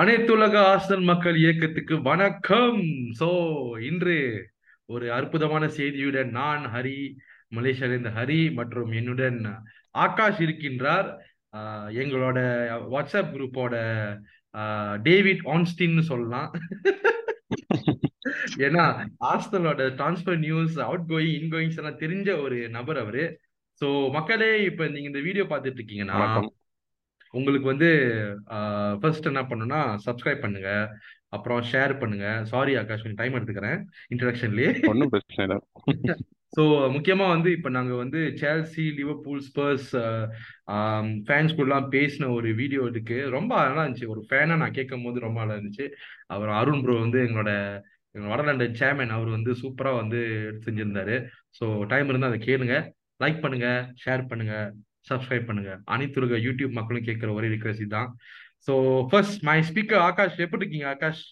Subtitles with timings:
[0.00, 2.78] அனைத்துலக ஆர்சனல் மக்கள் இயக்கத்துக்கு வணக்கம்.
[3.18, 3.26] சோ
[3.80, 4.14] இன்று
[4.84, 7.00] ஒரு அற்புதமான செய்தியுடன் நான் ஹரி
[7.56, 9.38] மலேசியாவிலிருந்து ஹரி மற்றும் என்னுடன்
[9.90, 11.08] ஆகாஷ் இருக்கின்றார்.
[12.02, 12.38] எங்களோட
[12.92, 13.74] வாட்ஸ்அப் குரூப்போட
[15.02, 16.50] டேவிட் ஆன்ஸ்டின்னு சொல்லலாம்.
[18.66, 18.86] ஏன்னா
[19.32, 23.26] ஆர்சனலோட transfer news outgoing incomings எல்லாம் தெரிஞ்ச ஒரு நபர் அவரு.
[23.80, 26.18] சோ மக்களே இப்ப நீங்க இந்த வீடியோ பார்த்துட்டு இருக்கீங்கன்னா
[27.38, 27.88] உங்களுக்கு வந்து
[29.00, 30.70] ஃபர்ஸ்ட் என்ன பண்ணுன்னா சப்ஸ்கிரைப் பண்ணுங்க.
[31.36, 32.28] அப்புறம் ஷேர் பண்ணுங்க.
[32.52, 33.80] சாரி ஆகாஷ் கொஞ்சம் டைம் எடுத்துக்கிறேன்.
[34.12, 35.58] இன்ட்ரடக்ஷன்லயே ஒன்றும் பிரச்சனை இல்லை.
[36.56, 36.62] ஸோ
[36.94, 39.90] முக்கியமா வந்து இப்ப நாங்க வந்து சேல்சி லிவர்பூல் ஸ்பர்ஸ்
[41.26, 43.18] ஃபேன்ஸ் கூடலாம் பேசின ஒரு வீடியோ இருக்கு.
[43.36, 44.10] ரொம்ப நல்லா இருந்துச்சு.
[44.14, 45.86] ஒரு ஃபேனா நான் கேட்கும் போது ரொம்ப நல்லா இருந்துச்சு.
[46.36, 47.52] அவர் அருண் ப்ரோ வந்து எங்களோட
[48.14, 50.20] வடலண்டன் சேர்மன் அவர் வந்து சூப்பரா வந்து
[50.64, 51.16] செஞ்சிருந்தாரு.
[51.58, 52.76] ஸோ டைம் இருந்தால் அதை கேளுங்க.
[53.24, 53.68] லைக் பண்ணுங்க
[54.04, 54.56] ஷேர் பண்ணுங்க.
[55.06, 55.74] சப்ஸ்கிரைப் பண்ணுங்க.
[55.94, 58.10] அனைத்து யூடியூப் மக்களும் கேட்கிற ஒரே ரிக்வஸ்ட் தான்
[58.66, 58.74] so
[59.10, 60.40] first my speaker Akash.
[60.46, 61.22] எப்படி இருக்கீங்க Akash?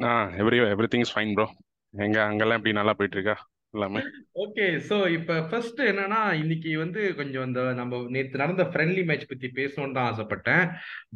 [0.00, 0.58] Ah every
[0.94, 1.46] everything is fine bro
[1.94, 3.36] எங்க அங்கெல்லாம் எப்படி நல்லா போயிட்டு இருக்கா
[3.74, 4.00] எல்லாமே.
[4.42, 9.48] ஓகே ஸோ இப்போ ஃபர்ஸ்ட் என்னன்னா இன்னைக்கு வந்து கொஞ்சம் இந்த நம்ம நேற்று நடந்த ஃப்ரெண்ட்லி மேட்ச் பத்தி
[9.58, 10.64] பேசணும்னு தான் ஆசைப்பட்டேன்.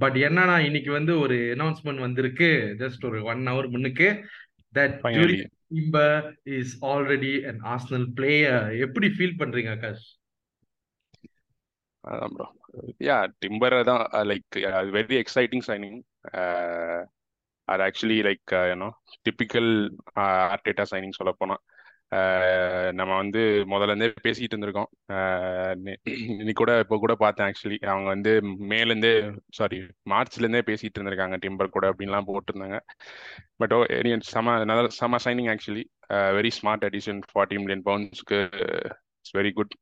[0.03, 2.51] பட் என்னன்னா இன்னைக்கு வந்து ஒரு அனௌன்ஸ்மெண்ட் வந்திருக்கு.
[2.83, 4.09] ஜஸ்ட் ஒரு ஒன் ஹவர் முன்னுக்கு.
[4.75, 4.97] That
[6.59, 10.05] is already an Arsenal player எப்படி ஃபீல் பண்றீங்க ஆகாஷ்?
[12.05, 12.47] அதான் ப்ரோ
[12.99, 14.59] யா டிம்பர் தான் லைக்
[14.91, 15.99] வெரி எக்ஸைட்டிங் சைனிங்
[17.65, 18.89] அது ஆக்சுவலி லைக் ஏன்னோ
[19.23, 19.71] டிப்பிக்கல்
[20.21, 21.59] ஆர்டேட்டா சைனிங் சொல்ல போனா.
[22.13, 24.89] Uh, நம்ம வந்து முதல்ல இருந்தே இருந்திருக்கோம்.
[25.09, 25.73] Uh,
[26.37, 29.13] இன்னைக்கு கூட இப்போ கூட பார்த்தேன் ஆக்சுவலி அவங்க வந்து மேலேருந்தே
[29.49, 29.79] சாரி
[30.11, 32.79] மார்ச்லேருந்தே பேசிகிட்டு இருந்திருக்காங்க டிம்பர் கூட அப்படின்லாம் போட்டிருந்தாங்க.
[33.57, 35.85] பட் ஓ oh, செம நல்ல செம signing actually
[36.39, 38.41] very smart addition forty million பவுண்ட்ஸ்க்கு
[39.19, 39.75] it's very good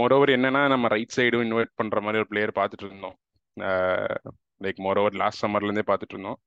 [0.00, 3.16] moreover என்னன்னா நம்ம ரைட் சைடும் இன்வைட் பண்ற மாதிரி ஒரு பிளேயர் பார்த்துட்டு இருந்தோம்.
[4.64, 6.38] லைக் மோரோவர் லாஸ்ட் சம்மர்லேருந்தே பார்த்துட்டு இருந்தோம்.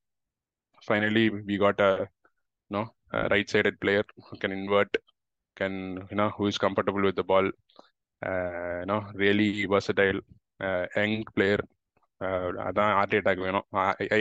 [0.86, 1.90] Finally we got a
[2.70, 2.82] no
[3.32, 4.08] right sided player
[4.42, 4.96] can invert
[5.56, 5.78] can
[6.10, 7.50] you know who is comfortable with the ball
[8.82, 10.20] you know really versatile
[11.00, 11.64] young player
[12.66, 13.66] அதான் ஹார்ட் அட்டாக் வேணும்.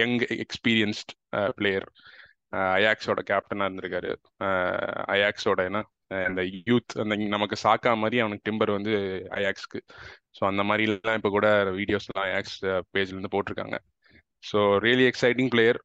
[0.01, 1.11] Young experienced
[1.59, 1.88] player
[2.75, 4.11] அயாக்ஸோட கேப்டனாக இருந்திருக்காரு.
[5.15, 5.79] அயாக்ஸோட என்ன
[6.11, 8.93] இந்த யூத் அந்த நமக்கு சாக்கா மாதிரி அவனுக்கு டிம்பர் வந்து
[9.29, 9.79] அயாக்ஸ்க்கு
[10.37, 12.57] ஸோ அந்த மாதிரிலாம் இப்போ கூட வீடியோஸ்லாம் அயாக்ஸ்
[12.93, 13.77] பேஜ்ல இருந்து போட்டிருக்காங்க.
[14.43, 15.79] So really exciting player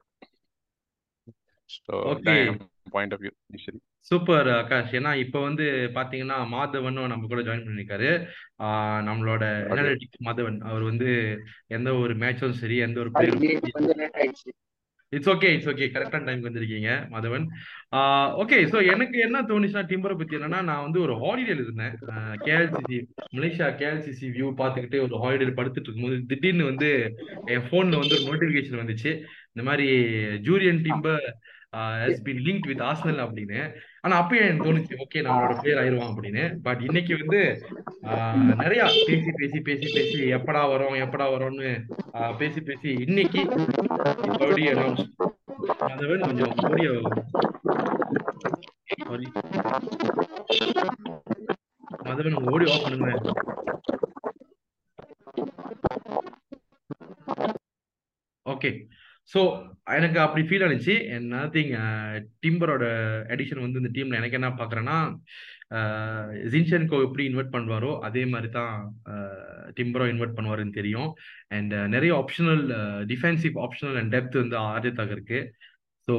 [1.71, 1.95] so
[2.91, 3.79] point of view சரி
[4.11, 5.65] சூப்பர் ஆகாஷ் ஏன்னா இப்போ வந்து
[5.95, 8.11] பாத்தீங்கன்னா மாதவனும் நம்ம கூட ஜாயின் பண்ணிருக்காரு.
[9.09, 9.43] நம்மளோட
[10.29, 10.59] மாதவன்.
[10.61, 11.11] அவர் வந்து
[11.69, 13.11] எந்த ஒரு மேட்சும் சரி எந்த ஒரு
[15.13, 17.45] இட்ஸ் ஓகே இட்ஸ் ஓகே கரெக்டான டைம்க்கு வந்திருக்கீங்க மாதவன்.
[18.43, 21.95] ஓகே ஸோ எனக்கு என்ன தோணுச்சுன்னா டிம்பரை பத்தி என்னன்னா நான் வந்து ஒரு ஹாலிடேல இருந்தேன்.
[22.47, 22.99] கேஎல்சிசி
[23.37, 26.91] மலேசியா கேஎல்சிசி வியூ பார்த்துக்கிட்டே ஒரு ஹாலிடேல படுத்துட்டு இருக்கும்போது திடீர்னு வந்து
[27.55, 29.13] என் ஃபோன்ல வந்து ஒரு நோட்டிபிகேஷன் வந்துச்சு.
[29.53, 29.89] இந்த மாதிரி
[30.49, 31.27] Jurrien Timber
[31.77, 33.59] has been link with Arsenal அப்படின்னு.
[34.01, 36.45] ஆனா அப்பயும் எனக்கு தோணுச்சு ஓகே நம்மளோட பிளேயர் ஆயிடுவான் அப்படின்னு.
[36.67, 37.41] பட் இன்னைக்கு வந்து
[38.63, 41.71] நிறைய பேசி பேசி பேசி பேசி எப்படா வரும் எப்படா வரும்னு
[42.39, 43.43] பேசி பேசி இன்னைக்கு
[44.39, 44.97] கொஞ்சம்
[45.89, 46.45] மதவன் உங்க
[52.55, 53.11] ஆடியோ ஆஃப் பண்ணுங்க.
[58.47, 58.71] ஓகே
[59.31, 59.41] ஸோ
[59.97, 60.95] எனக்கு அப்படி ஃபீல் ஆனிச்சு
[61.33, 61.73] நத்திங்
[62.45, 62.85] டிம்பரோட
[63.35, 64.99] எடிஷன் வந்து இந்த டீம்ல எனக்கு என்ன பார்க்குறேன்னா
[66.53, 68.75] ஜின்ஷன்கோ uh, எப்படி இன்வெர்ட் பண்ணுவாரோ அதே மாதிரி தான்
[69.13, 71.11] uh, டிம்பரோ இன்வெர்ட் பண்ணுவாருன்னு தெரியும்.
[71.57, 72.63] அண்ட் uh, நிறைய optional
[73.13, 75.41] defensive optional and depth வந்து ஆதித்தாக இருக்கு.
[76.09, 76.15] ஸோ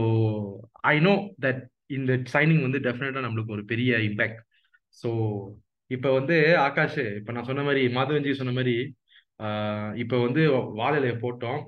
[0.93, 1.13] ஐ நோ
[1.45, 1.63] தட்
[1.97, 4.41] இந்த சைனிங் வந்து டெஃபினட்டா நம்மளுக்கு ஒரு பெரிய இம்பேக்ட்
[4.97, 5.09] ஸோ
[5.91, 6.35] இப்போ வந்து
[6.67, 8.75] ஆகாஷ் இப்போ நான் சொன்ன மாதிரி மாதவன்ஜி சொன்ன மாதிரி
[10.03, 10.41] இப்போ வந்து
[10.79, 11.61] வாழையில போட்டோம்.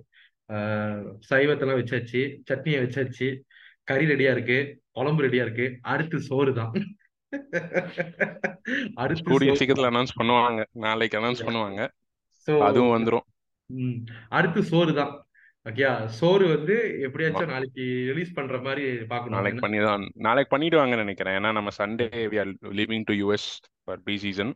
[1.29, 3.29] சைவத்தெல்லாம் வச்சாச்சு சட்னியை வச்சாச்சு
[3.89, 4.59] கறி ரெடியா இருக்கு
[4.97, 6.73] குழம்பு ரெடியா இருக்கு அடுத்து சோறு தான்.
[9.31, 10.61] கூடிய சீக்கிரத்துல அனௌன்ஸ் பண்ணுவாங்க.
[10.85, 11.81] நாளைக்கு அனௌன்ஸ் பண்ணுவாங்க.
[12.67, 13.25] அதுவும் வந்துரும்.
[14.37, 15.13] அடுத்து சோறு தான்.
[15.69, 15.87] ஓகே
[16.19, 16.75] சோறு வந்து
[17.07, 21.35] எப்படியாச்சும் நாளைக்கு ரிலீஸ் பண்ற மாதிரி பாக்கணும் நாளைக்கு பண்ணி தான் நாளைக்கு பண்ணிடுவாங்கன்னு நினைக்கிறேன்.
[21.39, 23.49] ஏன்னா நம்ம Sunday we are leaving to US
[23.83, 24.53] for preseason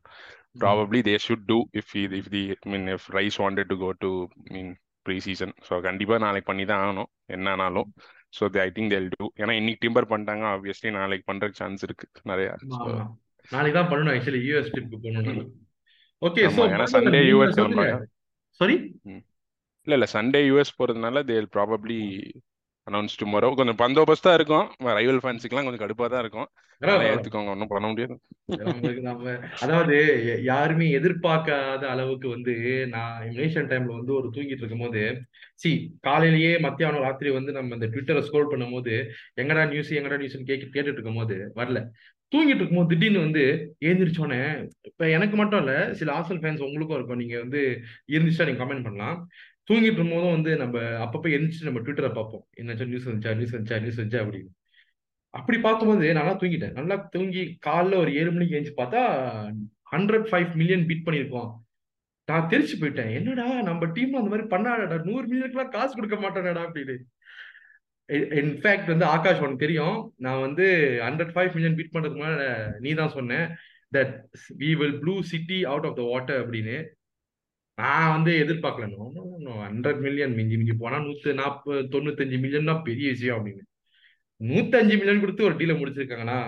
[0.64, 2.44] probably they should do if if the
[2.74, 4.12] mean if Rice wanted to go to
[4.56, 4.74] mean
[5.26, 7.10] preseason so கண்டிப்பாக நாளைக்கு பண்ணி தான் ஆகணும்.
[7.36, 7.90] என்னன்னாலும்
[8.38, 10.46] so I think they'll do ஏன்னா இன்னைக்கு டிம்பர் பண்ணிட்டாங்க.
[10.56, 12.08] Obviously நாளைக்கு பண்றதுக்கு சான்ஸ் இருக்கு.
[12.32, 12.50] நிறைய.
[13.50, 14.14] நாளைக்கு தான் பண்ணணும்.
[14.16, 15.52] ஆக்சுவலி யூஎஸ் ட்ரிப்க்கு போகணும்
[16.22, 17.62] ஓகே சோ ஏன்னா சண்டே யூஎஸ்
[18.60, 18.76] சாரி
[19.88, 20.06] இல்ல இல்ல.
[20.14, 21.98] சண்டே யூஎஸ் போறதுனால தே ப்ராபப்ளி
[22.88, 24.66] அனௌன்ஸ் டுமாரோ கொஞ்சம் பந்தோபஸ்தா இருக்கும்.
[25.00, 26.48] ரைவல் ஃபேன்ஸுக்குலாம் கொஞ்சம் கடுப்பா தான் இருக்கும்.
[27.12, 27.52] ஏத்துக்கோங்க.
[27.54, 28.16] ஒன்றும் பண்ண முடியாது.
[29.66, 29.96] அதாவது
[30.50, 32.54] யாருமே எதிர்பார்க்காத அளவுக்கு வந்து
[32.96, 35.02] நான் இமினேஷன் டைம்ல வந்து ஒரு தூங்கிட்டு இருக்கும்போது
[35.64, 35.72] சி
[36.08, 38.94] காலையிலேயே மத்தியானம் ராத்திரி வந்து நம்ம இந்த ட்விட்டரை ஸ்க்ரோல் பண்ணும்போது
[39.44, 41.82] எங்கடா நியூஸ் எங்கடா நியூஸ் கேட்டு கேட்டுட்டு இருக்கும்போது வரல.
[42.36, 43.44] தூங்கிட்டு இருக்கும்போது திடீர்னு வந்து
[43.80, 44.40] எழுந்திரிச்சோன்னே
[44.82, 47.18] இப்ப எனக்கு மட்டும் இல்ல சில ஆசல் ஃபேன்ஸ் உங்களுக்கும் இருக்கும்.
[47.18, 47.62] நீங்க வந்து
[48.12, 49.28] இருந்துச்சா நீங்க கமெண்ட் பண்ணலாம்.
[49.70, 52.48] தூங்கிட்டு இருக்கும்போதும் வந்து நம்ம அப்பப்போ எழுந்திரிச்சு நம்ம ட்விட்டரை பார்ப்போம்.
[52.58, 54.52] என்னாச்சும் நியூஸ் வந்துச்சா நியூஸ் வந்துச்சா நியூஸ் வந்துச்சா அப்படின்னு.
[55.30, 56.72] அப்படி பார்க்கும்போது நல்லா தூங்கிட்டேன்.
[56.72, 59.02] நல்லா தூங்கி காலைல ஒரு ஏழு மணிக்கு எழுந்து பார்த்தா
[59.94, 61.50] ஹண்ட்ரட் ஃபைவ் மில்லியன் பீட் பண்ணியிருக்கோம்.
[62.26, 63.12] நான் தெரிச்சு போயிட்டேன்.
[63.14, 66.96] என்னடா நம்ம டீம்ல அந்த மாதிரி பண்ணாடா நூறு மில்லியனுக்குலாம் காசு கொடுக்க மாட்டானடா அப்படின்னு.
[68.42, 69.96] இன்ஃபேக்ட் வந்து ஆகாஷ் உனக்கு தெரியும்.
[70.26, 70.66] நான் வந்து
[71.06, 72.48] ஹண்ட்ரட் ஃபைவ் மில்லியன் பீட் பண்றதுக்கு முன்னாடி
[72.84, 73.48] நீ தான் சொன்னேன்
[73.96, 74.14] that
[74.62, 76.76] we will blow City out of the water அப்படின்னு.
[77.78, 78.88] நான் வந்து எதிர்பார்க்கல.
[79.70, 83.64] ஹண்ட்ரட் மில்லியன் மிஞ்சி மிஞ்சி போனா நூத்து நாற்பது தொண்ணூத்தஞ்சு மில்லியன் தான் பெரிய விஷயம் அப்படின்னு.
[84.42, 86.40] நூத்தஞ்சு மில்லியன் கொடுத்து ஒரு டீலை முடிச்சிருக்காங்கன்னா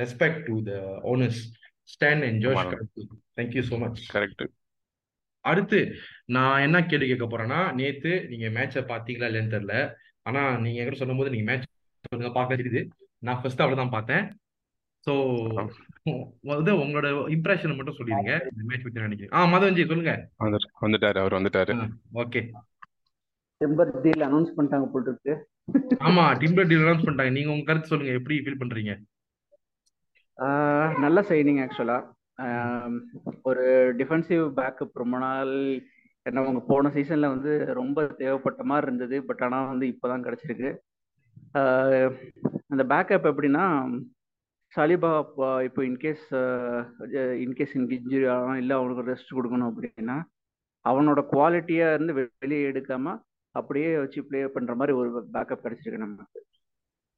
[0.00, 0.72] respect to the
[1.12, 1.40] owners
[1.94, 2.62] stand and Josh
[3.38, 4.44] thank you so much correct
[5.44, 5.80] அடுத்து
[6.36, 9.74] நான் என்ன கேள்வி கேட்க போறேன்னா நேத்து நீங்க மேட்சை பாத்தீங்களா இல்லைன்னு தெரியல.
[10.28, 12.82] ஆனா நீங்க என்கிட்ட சொல்லும்போது நீங்க மேட்ச் பார்க்க தெரியுது.
[13.26, 14.24] நான் ஃபர்ஸ்ட் அவ்வளவுதான் பார்த்தேன்.
[15.06, 15.12] ஸோ
[16.52, 18.32] வந்து உங்களோட இம்ப்ரெஷன் மட்டும் சொல்லிடுங்க.
[18.52, 19.34] இந்த மேட்ச் பத்தி நினைக்கிறேன்.
[19.36, 20.14] ஆ மதவஞ்சி சொல்லுங்க.
[20.44, 21.74] வந்துட்டு வந்துட்டாரு அவர் வந்துட்டாரு.
[22.22, 22.42] ஓகே
[23.60, 25.34] டிம்பர் டீல் அனௌன்ஸ் பண்ணிட்டாங்க போல் இருக்கு.
[26.08, 27.34] ஆமா டிம்பர் டீல் அனௌன்ஸ் பண்ணிட்டாங்க.
[27.36, 28.16] நீங்க உங்க கருத்து சொல்லுங்க.
[28.18, 28.94] எப்படி ஃபீல் பண்றீங்க?
[31.04, 31.98] நல்ல சைனிங் ஆக்சுவலா
[33.48, 33.64] ஒரு
[34.00, 35.52] டிஃபென்சிவ் பேக்கப் ரொம்ப நாள்
[36.26, 39.16] ஏன்னா அவங்க போன சீசன்ல வந்து ரொம்ப தேவைப்பட்ட மாதிரி இருந்தது.
[39.28, 40.70] பட் ஆனால் வந்து இப்போதான் கிடைச்சிருக்கு.
[42.72, 43.64] அந்த பேக்கப் எப்படின்னா
[44.74, 45.10] சலிபா
[45.66, 46.24] இப்போ இன்கேஸ்
[47.44, 50.16] இன்கேஸ் இன்ஜுரி ஆகலாம் இல்லை அவனுக்கு ரெஸ்ட் கொடுக்கணும் அப்படின்னா
[50.84, 52.14] அவனோட குவாலிட்டியாக இருந்து
[52.44, 53.14] வெளியே எடுக்காம
[53.54, 56.40] அப்படியே வச்சு ப்ளே பண்ணுற மாதிரி ஒரு பேக்கப் கிடைச்சிருக்கு நமக்கு.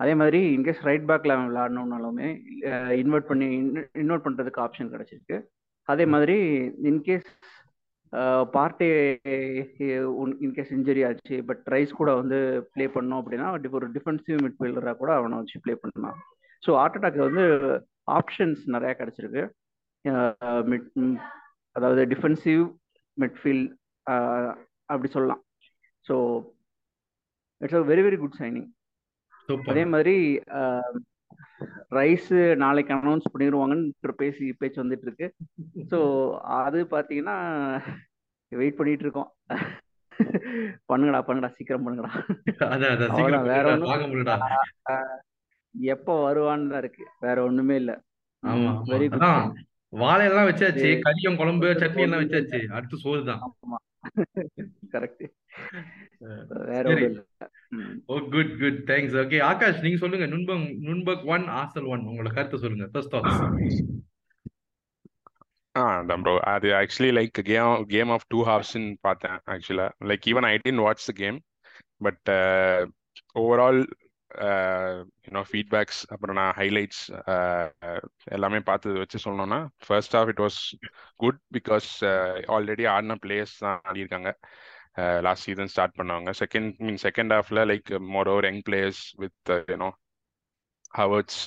[0.00, 2.28] அதே மாதிரி இன்கேஸ் ரைட் பேக்கில் அவன் விளாடணுன்னாலுமே
[3.02, 3.46] இன்வெர்ட் பண்ணி
[4.02, 5.38] இன்வெர்ட் பண்ணுறதுக்கு ஆப்ஷன் கிடைச்சிருக்கு.
[5.88, 6.36] அதே மாதிரி
[6.90, 7.30] in case
[8.52, 9.18] Partey
[10.40, 15.36] in case injury ஆச்சு பட் ரைஸ் கூட வந்து ப்ளே பண்ணோம் அப்படின்னா ஒரு டிஃபென்சிவ் மிட்ஃபீல்டராக கூட அவனை
[15.36, 16.18] வச்சு ப்ளே பண்ணலாம்.
[16.66, 17.42] ஸோ ஆர்ட் வந்து
[18.10, 19.48] ஆப்ஷன்ஸ் நிறையா கிடைச்சிருக்கு.
[20.08, 21.14] அஹ் mid- ம்,
[21.72, 22.76] அதாவது டிஃபென்சிவ்
[23.20, 23.74] மிட்ஃபீல்ட்
[24.84, 25.44] அப்படி சொல்லலாம்.
[26.08, 26.44] So
[27.56, 28.70] it's a very very good signing
[29.66, 30.40] அதே மாதிரி
[31.92, 32.32] ரைஸ்
[32.62, 35.26] நாளைக்கு அனௌன்ஸ் பண்ணிடுவாங்கன்னு பேசி பேச்சு வந்துட்டு இருக்கு
[35.92, 35.98] ஸோ
[36.64, 37.36] அது பார்த்தீங்கன்னா
[38.52, 39.30] வெயிட் பண்ணிட்டு இருக்கோம்
[40.90, 41.50] பண்ணுங்கடா பண்ணுங்கடா.
[41.56, 44.36] சீக்கிரம் பண்ணுங்கடா வேற ஒன்றும் முடியலடா.
[45.94, 47.04] எப்போ வருவான்னு தான் இருக்கு.
[47.26, 47.92] வேற ஒண்ணுமே இல்ல.
[48.92, 49.26] வெரி குட்
[50.02, 52.60] வாழையெல்லாம் வச்சாச்சு கறியும் குழம்பு சட்னி எல்லாம் ஒண்ணுமே வச்சாச்சு.
[52.76, 53.40] அடுத்து சோறு தான்
[54.94, 55.24] கரெக்ட்
[56.72, 57.22] வேற ஒண்ணும் இல்ல.
[58.12, 60.26] ஓ good good thanks okay Akash நீங்க சொல்லுங்க.
[60.34, 62.04] நுண்பங் நுண்பக் ஒன் ஆசல் ஒன்.
[62.10, 62.86] உங்களோட கருத்து சொல்லுங்க.
[62.92, 63.82] ஃபர்ஸ்ட் தாட்ஸ்
[65.74, 70.46] ஆ அதான் ப்ரோ அது actually like game game of two ஹார்ஸ்ன்னு பார்த்தேன் ஆக்சுவலா like even
[70.50, 71.38] I didn't watch the game
[72.06, 72.30] but
[73.42, 73.80] overall
[75.26, 77.02] you know feedbacks அப்புறம் நான் ஹைலைட்ஸ்
[78.36, 80.58] எல்லாமே பார்த்து வச்சு சொல்லணும்னா first of it was
[81.16, 81.90] good because
[82.56, 84.32] already ஆடின பிளேயர்ஸ் தான் ஆடியிருக்காங்க.
[85.26, 86.30] லாஸ்ட் சீசன் ஸ்டார்ட் பண்ணுவாங்க.
[86.42, 87.90] செகண்ட் மீன் செகண்ட் ஹாஃப்ல like
[88.32, 89.90] moreover young players with you know
[90.98, 91.40] Havertz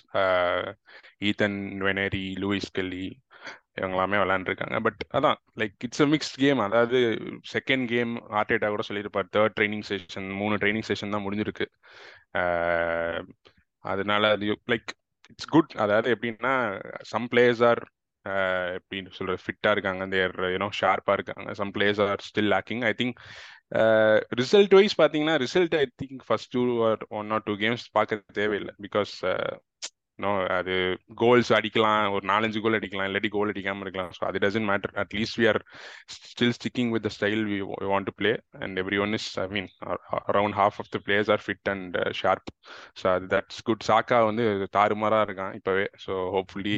[1.29, 3.05] Ethan Nwaneri Lewis Kelly
[3.79, 4.77] இவங்க எல்லாமே விளையாண்டுருக்காங்க.
[4.85, 6.97] பட் அதான் like it's a mixed game அதாவது
[7.53, 9.29] செகண்ட் கேம் ஆர்டேட்டா கூட சொல்லியிருப்பார்.
[9.35, 11.67] தேர்ட் ட்ரைனிங் செஷன் மூணு ட்ரைனிங் செஷன் தான் முடிஞ்சிருக்கு.
[13.85, 14.91] அதனால அது லைக்
[15.31, 16.53] இட்ஸ் குட் அதாவது எப்படின்னா
[17.11, 17.81] சம் பிளேயர்ஸ் ஆர்
[18.77, 20.17] எப்படின்னு சொல்ற ஃபிட்டா இருக்காங்க அந்த
[20.55, 21.47] யூனோ ஷார்ப்பா இருக்காங்க.
[21.61, 23.17] Some players are still lacking I think
[24.41, 28.73] result wise பார்த்தீங்கன்னா result I think first two or one or two games பார்க்க தேவையில்லை.
[28.87, 29.13] பிகாஸ்
[30.23, 30.73] நோ அது
[31.21, 34.11] கோல்ஸ் அடிக்கலாம் ஒரு நாலஞ்சு கோல் அடிக்கலாம் இல்லாட்டி கோல் அடிக்காம இருக்கலாம்.
[34.17, 35.59] ஸோ அது doesn't matter at least we are
[36.31, 37.57] still sticking with the style we
[37.93, 38.31] want to play
[38.65, 39.69] and every one is I mean
[40.31, 42.51] around half of the players are fit and sharp
[43.01, 44.45] so அது that's good சாக்கா வந்து
[44.77, 45.87] தாறுமாறாக இருக்கான் இப்போவே.
[46.05, 46.77] So hopefully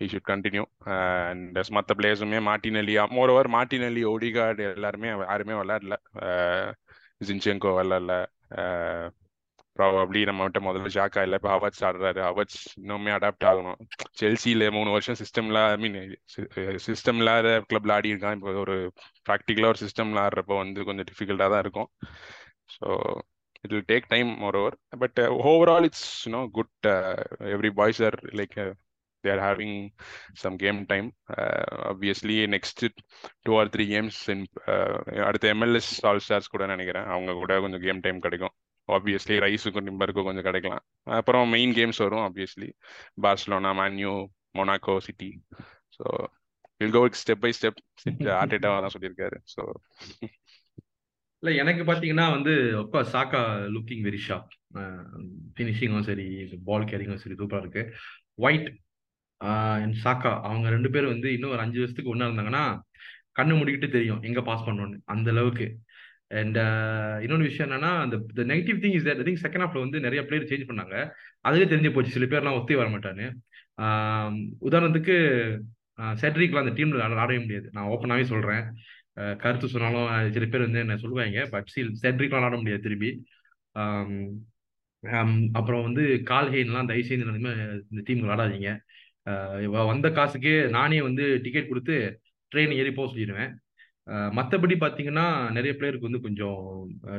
[0.00, 5.96] he should continue and மற்ற பிளேயர்ஸுமே Martinelli more over Martinelli Odegaard எல்லாருமே யாருமே விளாடல
[7.28, 8.14] ஜின்செங்கோ விளாடல
[9.76, 11.36] probably நம்மகிட்ட முதல்ல ஷாக்கா இல்லை.
[11.40, 12.20] இப்போ ஹவர்ட்ஸ் ஆடுறாரு.
[12.28, 13.78] ஹவர்ட்ஸ் இன்னுமே அடாப்ட் ஆகணும்.
[14.20, 15.98] செல்சியில் மூணு வருஷம் சிஸ்டம்ல ஐ மீன்
[16.86, 18.36] சிஸ்டம் இல்லாத கிளப்ல ஆடி இருக்கான்.
[18.38, 18.76] இப்போ ஒரு
[19.28, 21.90] ப்ராக்டிக்கலாக ஒரு சிஸ்டம்ல ஆடுறப்போ வந்து கொஞ்சம் டிஃபிகல்ட்டாக தான் இருக்கும்.
[22.76, 22.88] So
[23.64, 24.30] it will take time
[24.62, 26.88] moreover but overall it's you know good
[27.56, 28.56] every boys are like
[29.24, 29.72] they are having
[30.42, 31.08] some game time.
[31.36, 32.84] Uh, obviously, next
[33.44, 33.88] two or three
[35.28, 37.08] அடுத்த எம்எல்எஸ் ஆல் ஸ்டார்ஸ் கூட நினைக்கிறேன்.
[37.14, 38.54] அவங்க கூட கொஞ்சம் game time கிடைக்கும்.
[38.88, 40.84] Obviously ரைஸுக்கும் டிம்பருக்கும் கொஞ்சம் கிடைக்கலாம்.
[41.20, 42.68] அப்புறம் மெயின் கேம்ஸ் வரும் obviously
[43.24, 44.12] Barcelona Man U
[44.58, 45.30] Monaco City
[45.96, 46.04] so
[46.80, 47.80] will go step by step
[48.40, 49.38] ஆர்டேட்டாவாக தான் சொல்லியிருக்காரு.
[49.54, 49.62] ஸோ
[51.42, 53.40] இல்ல எனக்கு பாத்தீங்கன்னா வந்து அப்பா சாக்கா
[53.74, 54.52] லுக்கிங் வெரி ஷார்ப்
[55.56, 56.26] ஃபினிஷிங்கும் சரி
[56.68, 57.82] பால் கேரிங்கும் சரி சூப்பரா இருக்கு.
[58.46, 58.68] ஒயிட்
[59.40, 62.64] அண்ட் சாக்கா அவங்க ரெண்டு பேரும் வந்து இன்னும் ஒரு அஞ்சு வருஷத்துக்கு ஒன்றா இருந்தாங்கன்னா
[63.38, 65.66] கண்ணு மூடிக்கிட்டு தெரியும் எங்க பாஸ் பண்ணணும்னு அந்த அளவுக்கு.
[66.40, 66.58] அண்ட்
[67.24, 68.16] இன்னொன்று விஷயம் என்னன்னா அந்த
[68.52, 70.96] negative thing is thing second ஹாஃப்ல வந்து நிறைய பிளேயர் சேஞ்ச் பண்ணாங்க.
[71.48, 73.26] அதுவே தெரிஞ்சு போச்சு சில பேர்லாம் ஒத்தி வர மாட்டான்னு.
[74.68, 75.16] உதாரணத்துக்கு
[76.22, 77.68] செட்ரிக்லாம் அந்த டீம்ல ஆடவே முடியாது.
[77.76, 78.64] நான் ஓப்பனாகவே சொல்றேன்.
[79.42, 83.10] கருத்து சொன்னாலும் சில பேர் வந்து என்ன சொல்லுவாங்க பட் சீல் செட்ரிக்லாம் ஆட முடியாது திருப்பி
[85.58, 87.24] அப்புறம் வந்து கால் ஹெயின்லாம் தயவு செய்து
[87.90, 88.70] இந்த டீம் விளாடாதீங்க.
[89.90, 91.96] வந்த காசுக்கே நானே வந்து டிக்கெட் கொடுத்து
[92.52, 93.52] ட்ரெயின் ஏறி போக சொல்லிடுவேன்.
[94.38, 96.58] மற்றபடி பார்த்தீங்கன்னா நிறைய பிளேயருக்கு வந்து கொஞ்சம்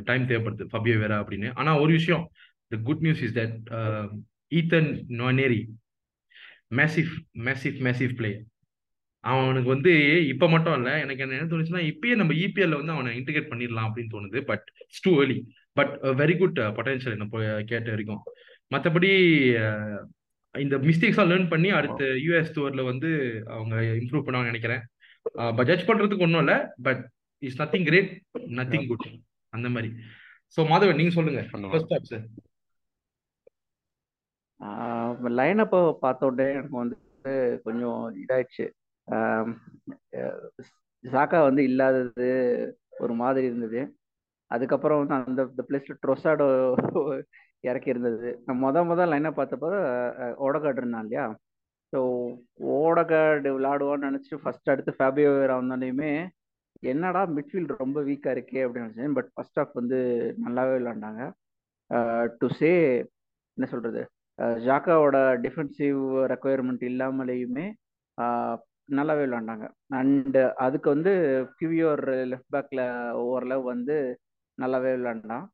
[0.08, 0.70] டைம் தேவைப்படுது.
[0.72, 1.48] ஃபபியோ வேற அப்படின்னு.
[1.60, 2.24] ஆனால் ஒரு விஷயம்
[2.74, 3.56] the good news is that
[4.60, 5.60] Ethan Nwaneri
[6.78, 7.10] massive
[7.46, 8.44] massive massive player
[9.24, 9.92] அவனுக்கு வந்து
[10.32, 14.14] இப்போ மட்டும் இல்லை எனக்கு என்ன என்ன தோணுச்சுன்னா இப்பயே நம்ம இபிஎல்ல வந்து அவனை இன்டிகேட் பண்ணிடலாம் அப்படின்னு
[14.14, 15.38] தோணுது but it's too early
[15.78, 17.26] but very good potential என்ன
[17.70, 18.22] கேட்ட வரைக்கும்.
[18.70, 19.10] மற்றபடி
[20.64, 23.10] இந்த மிஸ்டேக்ஸா லேர்ன் பண்ணி அடுத்த யூஎஸ் டூர்ல வந்து
[23.56, 24.82] அவங்க இம்ப்ரூவ் பண்ணுவாங்க நினைக்கிறேன்.
[25.56, 27.02] பட் ஜட்ஜ் பண்றதுக்கு ஒன்றும் இல்லை but
[27.42, 28.12] it's nothing great
[28.60, 29.06] nothing good
[29.56, 29.90] அந்த மாதிரி.
[30.56, 31.42] ஸோ மாதவன் நீங்க சொல்லுங்க.
[31.72, 32.26] ஃபர்ஸ்ட் ஆப் சார்
[35.38, 36.96] லைனப்பை பார்த்த உடனே எனக்கு வந்து
[37.66, 38.66] கொஞ்சம் இதாயிடுச்சு.
[41.04, 42.30] சாக்கா வந்து இல்லாதது
[43.04, 43.80] ஒரு மாதிரி இருந்தது.
[44.50, 46.46] அதுக்கப்புறம் வந்து அந்த பிளேஸ்ல ட்ரொசாடோ
[47.64, 49.70] இறக்கி இருந்தது நான் முத முத லைனை பார்த்தப்போ
[50.46, 51.24] ஓடகார்டு இருந்தான் இல்லையா
[51.92, 52.00] ஸோ
[52.76, 56.10] ஓடகார்டு விளாடுவான்னு நினச்சிட்டு ஃபர்ஸ்ட் அடுத்து ஃபேபியோ வேற வந்தோடனையுமே
[56.88, 58.60] என்னடா மிட்ஃபீல்ட் ரொம்ப வீக்காக இருக்கே?
[58.64, 59.16] அப்படின்னு நினச்சேன்.
[59.18, 59.98] பட் ஃபர்ஸ்ட் ஆஃப் வந்து
[60.44, 61.22] நல்லாவே விளாண்டாங்க
[62.40, 62.70] டு சே
[63.56, 64.02] என்ன சொல்கிறது
[64.66, 66.00] ஜாக்காவோட டிஃபென்சிவ்
[66.32, 67.66] ரெக்குயர்மெண்ட் இல்லாமலேயுமே
[68.88, 69.64] நல்லாவே விளாண்டாங்க
[69.98, 71.12] அண்டு அதுக்கு வந்து
[71.58, 72.84] கிவியோர் லெஃப்ட் பேக்கில்
[73.24, 73.96] ஓரளவு வந்து
[74.58, 75.46] நல்லாவே விளாண்டான்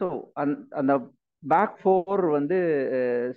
[0.00, 0.92] ஸோ அந் அந்த
[1.42, 2.56] பேக் ஃபோர் வந்து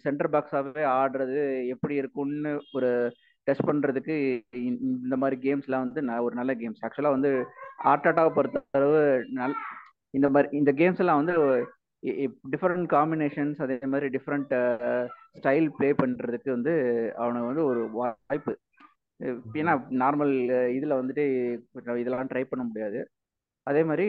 [0.04, 2.90] சென்டர் பேக்ஸாகவே ஆடுறது எப்படி இருக்கும்னு ஒரு
[3.48, 4.16] டெஸ்ட் பண்ணுறதுக்கு
[5.02, 7.32] இந்த மாதிரி கேம்ஸ்லாம் வந்து ந- ஒரு நல்ல கேம்ஸ் ஆக்சுவலாக வந்து
[7.84, 9.02] ஆர்டாட்டாவை பொறுத்தளவு
[9.32, 9.56] நல்
[10.14, 11.36] இந்த மாதிரி இந்த கேம்ஸ் எல்லாம் வந்து
[12.52, 14.54] டிஃப்ரெண்ட் காம்பினேஷன்ஸ் அதே மாதிரி டிஃப்ரெண்ட்
[15.38, 16.74] ஸ்டைல் ப்ளே பண்ணுறதுக்கு வந்து
[17.16, 18.54] அவனுக்கு வந்து ஒரு வாய்ப்பு.
[19.56, 20.34] ஏன்னா நார்மல்
[20.76, 21.26] இதில் வந்துட்டு
[21.98, 23.00] இதெல்லாம் ட்ரை பண்ண முடியாது.
[23.70, 24.08] அதே மாதிரி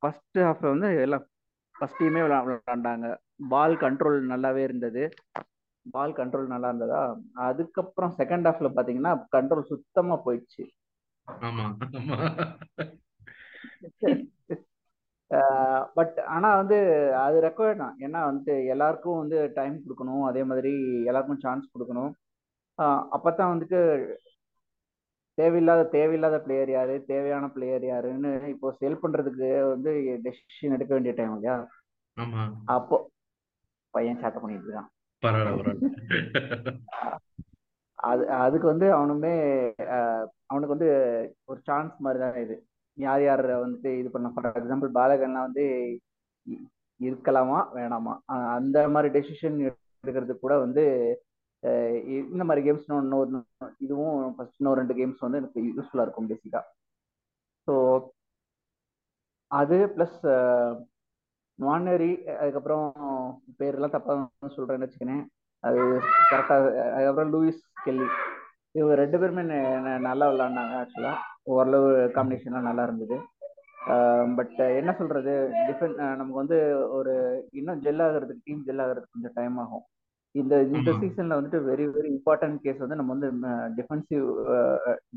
[0.00, 1.24] ஃபர்ஸ்ட் ஹாஃப்ல வந்து எல்லாம்
[1.76, 3.08] ஃபர்ஸ்ட் டீமே விளாண்டாங்க.
[3.54, 5.02] பால் கண்ட்ரோல் நல்லாவே இருந்தது.
[5.94, 7.02] பால் கண்ட்ரோல் நல்லா இருந்ததா?
[7.48, 10.64] அதுக்கப்புறம் செகண்ட் ஹாஃப்ல பாத்தீங்கன்னா கண்ட்ரோல் சுத்தமா போயிடுச்சு.
[15.96, 16.78] பட் ஆனா வந்து
[17.24, 17.96] அது ரெக்வயர்ட் தான்.
[18.06, 20.24] ஏன்னா வந்து எல்லாருக்கும் வந்து டைம் கொடுக்கணும்.
[20.30, 20.72] அதே மாதிரி
[21.10, 22.12] எல்லாருக்கும் சான்ஸ் கொடுக்கணும்.
[23.16, 23.80] அப்பதான் வந்துட்டு
[25.40, 29.90] தேவையில்லாத தேவையில்லாத பிளேயர் யாரு தேவையான பிளேயர் யாருன்னு இப்போ செல் பண்றதுக்கு வந்து
[30.26, 31.56] டெசிஷன் எடுக்க வேண்டிய டைம் இல்லையா?
[32.76, 32.96] அப்போ
[33.94, 34.90] பையன் சேட்டை பண்ணிட்டு இருக்கான்.
[37.98, 39.32] அது அதுக்கு வந்து அவனுமே
[40.50, 40.90] அவனுக்கு வந்து
[41.50, 42.56] ஒரு சான்ஸ் மாதிரி தான் இது.
[42.98, 45.64] யார் யார் வந்துட்டு இது பண்ண ஃபார் எக்ஸாம்பிள் பாலகன்லாம் வந்து
[47.00, 47.58] இருக்கலாமா?
[47.78, 48.14] வேணாமா?
[48.58, 49.58] அந்த மாதிரி டெசிஷன்
[50.04, 50.84] எடுக்கிறதுக்கு கூட வந்து
[52.30, 53.40] இந்த மாதிரி கேம்ஸ் இன்னொரு
[53.84, 56.64] இதுவும் ஃபர்ஸ்ட் இன்னொரு ரெண்டு கேம்ஸ் வந்து எனக்கு யூஸ்ஃபுல்லாக இருக்கும் பேசிக்காக
[57.68, 57.74] ஸோ
[59.50, 60.18] அது ப்ளஸ்
[61.58, 62.86] வானரி அதுக்கப்புறம்
[63.60, 65.24] பேர்லாம் தப்பாக சொல்கிறேன்னு வச்சுக்கினேன்
[65.64, 65.80] அது
[66.30, 68.08] கரெக்டாக அதுக்கப்புறம் லூயிஸ் கெல்லி.
[68.74, 69.42] இவங்க ரெண்டு பேருமே
[70.08, 71.24] நல்லா விளாண்டாங்க ஆக்சுவலாக
[71.54, 73.16] ஓரளவு காம்பினேஷன்லாம் நல்லா இருந்தது.
[74.38, 75.32] பட் என்ன சொல்றது
[75.68, 76.58] டிஃபெண்ட் நமக்கு வந்து
[76.98, 77.12] ஒரு
[77.58, 79.84] இன்னும் ஜெல் ஆகிறதுக்கு டீம் ஜெல் ஆகிறதுக்கு கொஞ்சம் டைம் ஆகும்.
[80.40, 83.28] இந்த இந்த சீசன்ல வந்துட்டு வெரி வெரி இம்பார்ட்டன்ட் கேஸ் வந்து நம்ம வந்து
[83.78, 84.26] டிஃபென்சிவ்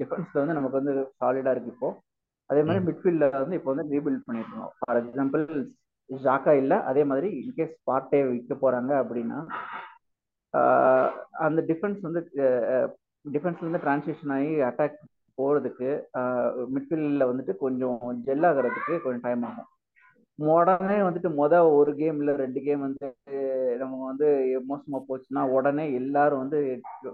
[0.02, 1.90] டிஃபென்ஸ்ல வந்து நமக்கு வந்து சாலிடா இருக்கு இப்போ.
[2.50, 4.72] அதே மாதிரி மிட்ஃபீல்ட்ல வந்து இப்போ வந்து ரீபில்ட் பண்ணிருக்கோம்.
[4.80, 5.44] ஃபார் எக்ஸாம்பிள்
[6.10, 9.40] ஜாக்கா இல்ல அதே மாதிரி இன்கேஸ் பார்ட்டே விற்க போறாங்க அப்படின்னா
[11.48, 12.22] அந்த டிஃபென்ஸ் வந்து
[13.26, 14.98] டிஃபென்ஸ்ல இருந்து டிரான்சிஷன் ஆகி அட்டாக்
[15.38, 15.90] போறதுக்கு
[16.76, 19.70] மிட்ஃபீல்ட்ல வந்துட்டு கொஞ்சம் ஜெல் ஆகிறதுக்கு கொஞ்சம் டைம் ஆகும்.
[20.40, 23.08] உடனே வந்துட்டு மொத ஒரு கேம் இல்ல ரெண்டு கேம் வந்து
[23.82, 24.28] நம்ம வந்து
[24.70, 26.60] மோசமா போச்சுன்னா உடனே எல்லாரும் வந்து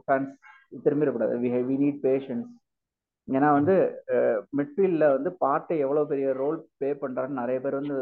[0.06, 0.34] ஃபேன்ஸ்
[0.86, 1.34] திரும்பிடக்கூடாது.
[1.44, 2.50] வி வி நீட் பேஷன்ஸ்
[3.28, 3.74] ஏன்னா வந்து
[4.58, 7.98] மிட்ஃபீல்ட்ல வந்து பாட்டை எவ்வளவு பெரிய ரோல் ப்ளே பண்றான்னு நிறைய பேர் வந்து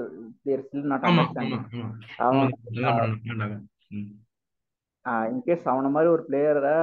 [5.31, 6.75] இன்கேஸ் அவன மாதிரி ஒரு பிளேயரை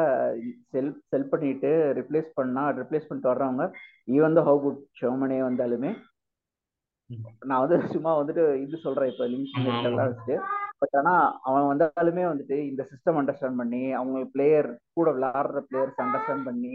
[0.73, 3.65] செல் செல் பண்ணிட்டு ரிப்ளேஸ் பண்ணா ரிப்ளேஸ் பண்ணிட்டு வர்றவங்க
[4.09, 5.91] ஈவன் தான் ஹவு குட் ஷோமனே வந்தாலுமே.
[7.51, 9.55] நான் வந்து சும்மா வந்துட்டு இது சொல்றேன் இப்போ லிங்க்
[9.91, 10.37] எல்லாம் வச்சுட்டு.
[10.83, 11.15] பட் ஆனா
[11.49, 16.75] அவன் வந்தாலுமே வந்துட்டு இந்த சிஸ்டம் அண்டர்ஸ்டாண்ட் பண்ணி அவங்க பிளேயர் கூட விளையாடுற பிளேயர்ஸ் அண்டர்ஸ்டாண்ட் பண்ணி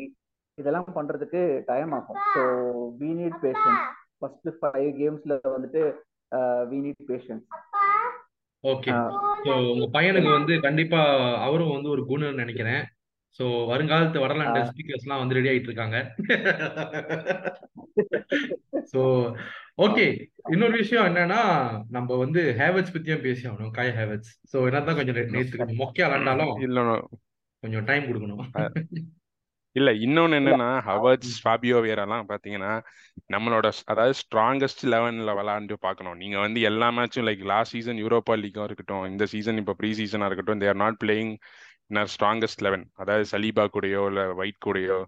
[0.57, 1.41] இதெல்லாம் பண்றதுக்கு
[1.71, 2.21] டைம் ஆகும்.
[2.33, 2.41] So
[3.01, 3.83] we need patience
[4.19, 5.81] first five கேம்ஸ்ல வந்துட்டு
[6.71, 7.45] we need patience
[8.63, 8.91] okay
[9.43, 11.01] so உங்க பையனுக்கு வந்து கண்டிப்பா
[11.47, 12.81] அவரும் வந்து ஒரு குணம்னு நினைக்கிறேன்.
[13.39, 15.97] ஸோ வருங்காலத்து வடலாண்ட ஸ்பீக்கர்ஸ்லாம் வந்து ரெடி ஆயிட்டு இருக்காங்க.
[18.93, 19.01] ஸோ
[19.77, 20.05] ஓகே
[20.53, 21.41] இன்னொரு விஷயம் என்னன்னா
[21.95, 23.73] நம்ம வந்து ஹேவட்ஸ் பத்தியும் பேசி ஆகணும்.
[23.75, 26.83] காய் ஹேவட்ஸ் ஸோ என்னதான் கொஞ்சம் நேத்து கொஞ்சம் மொக்கையா விளாண்டாலும் இல்ல
[27.63, 28.41] கொஞ்சம் டைம் கொடுக்கணும்.
[29.75, 32.71] இல்ல இன்னொன்னு என்னன்னா ஹவர்ட்ஸ் ஃபாபியோ வேரெல்லாம் பாத்தீங்கன்னா
[33.33, 38.67] நம்மளோட அதாவது ஸ்ட்ராங்கஸ்ட் லெவன்ல விளாண்டு பார்க்கணும் நீங்க வந்து எல்லா மேட்சும் லைக் லாஸ்ட் சீசன் யூரோப்பா லீக்கும்
[38.67, 41.33] இருக்கட்டும் இந்த சீசன் இப்போ ப்ரீ சீசனா இருக்கட்டும் they're not playing
[41.91, 44.99] in strongest eleven அதாவது சலீபா கூடயோ இல்ல ஒயிட் கூடயோ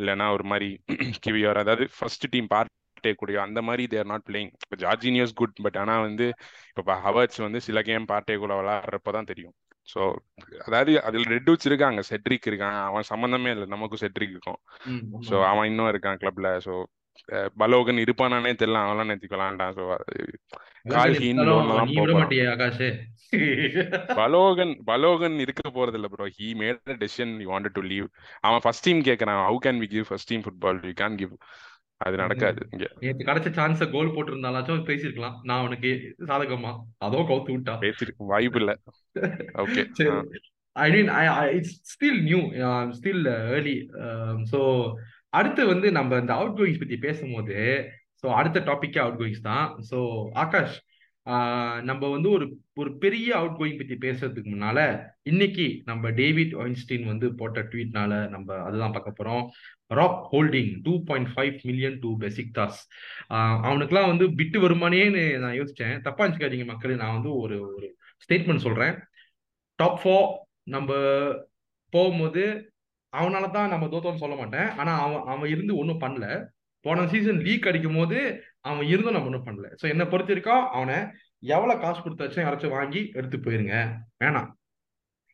[0.00, 0.70] இல்லைன்னா ஒரு மாதிரி
[1.26, 2.74] கிவியோர் அதாவது ஃபர்ஸ்ட் டீம் பார்ட்டே
[3.20, 6.26] கூடயோ அந்த மாதிரி தேர் நாட் பிளேயிங் இப்போ ஜார்ஜினியோஸ் குட் பட் ஆனா வந்து
[6.70, 9.54] இப்போ ஹவர்ட்ஸ் வந்து சில கேம் பார்ட்டே கூட விளாடுறப்ப தான் தெரியும்.
[9.88, 10.00] ஸோ
[10.66, 12.78] அதாவது அதில் ரெட்யூட்ஸ் இருக்காங்க செட்ரிக் இருக்கான்.
[12.90, 14.60] அவன் சம்மந்தமே இல்லை நமக்கும் செட்ரிக் இருக்கும்.
[15.28, 16.74] ஸோ அவன் இன்னும் இருக்கான் கிளப்ல ஸோ
[17.60, 19.84] பலோகன் இருப்பானானே தெரியல அவன்லாம் நேற்று விளாண்டான் ஸோ
[24.18, 28.06] பலோகன் பலோகன் இருக்க போறது இல்ல bro he made decision you wanted to leave
[28.46, 31.32] அவன் ஃபர்ஸ்ட் டீம் கேட்கறான் how can we give first team football you can give
[32.04, 32.86] அது நடக்காது இங்க.
[33.02, 35.36] நேற்று கிடைச்ச சான்ஸ கோல் போட்டிருந்தாலாச்சும் பேசியிருக்கலாம்.
[35.48, 35.90] நான் அவனுக்கு
[36.30, 36.72] சாதகமா.
[37.06, 37.74] அதுவும் கவுத்து விட்டா.
[37.84, 38.72] பேசிருக்கு வாய்ப்பு இல்ல.
[39.64, 39.84] Okay
[40.76, 41.22] I mean I
[41.58, 42.40] it's still new
[42.98, 43.22] still
[43.58, 43.76] early
[44.52, 44.60] so
[45.38, 47.56] அடுத்து வந்து நம்ம இந்த அவுட் கோயிங்ஸ் பத்தி பேசும்போது
[48.20, 49.66] ஸோ அடுத்த டாபிக்கே அவுட் கோயிங்ஸ் தான்.
[49.90, 49.98] ஸோ
[50.44, 50.76] ஆகாஷ்
[51.88, 54.80] நம்ம வந்து ஒரு ஒரு பெரிய அவுட் கோயிங் பத்தி பேசுறதுக்கு முன்னால
[55.22, 59.44] இன்னைக்கு நம்ம டேவிட் ஒயின்ஸ்டீன் வந்து போட்ட ட்வீட்னால நம்ம அதுதான் பார்க்க போறோம்.
[59.86, 62.78] Rock Holding two point five million to Besiktas
[63.66, 65.96] அவனுக்குலாம் வந்து பிட்டு வருமானேன்னு நான் யோசிச்சேன்.
[66.00, 67.88] தப்பா நினைச்சுக்காதீங்க மக்களே நான் வந்து ஒரு ஒரு
[68.24, 68.94] ஸ்டேட்மெண்ட் சொல்றேன்.
[69.78, 70.26] டாப் ஃபோர்
[70.74, 70.90] நம்ம
[71.92, 72.44] போகும்போது
[73.12, 74.68] அவனால தான் நம்ம தோத்தோம்னு சொல்ல மாட்டேன்.
[74.80, 76.26] ஆனா அவன் அவன் இருந்து ஒன்றும் பண்ணல.
[76.84, 78.18] போன சீசன் லீக் அடிக்கும் போது
[78.70, 79.68] அவன் இருந்தும் நம்ம ஒன்றும் பண்ணல.
[79.80, 80.96] ஸோ என்னை பொறுத்த வரைக்கும் அவனை
[81.54, 83.74] எவ்வளவு காசு கொடுத்தாச்சும் யாராச்சும் வாங்கி எடுத்து போயிருங்க.
[84.22, 84.48] வேணாம்.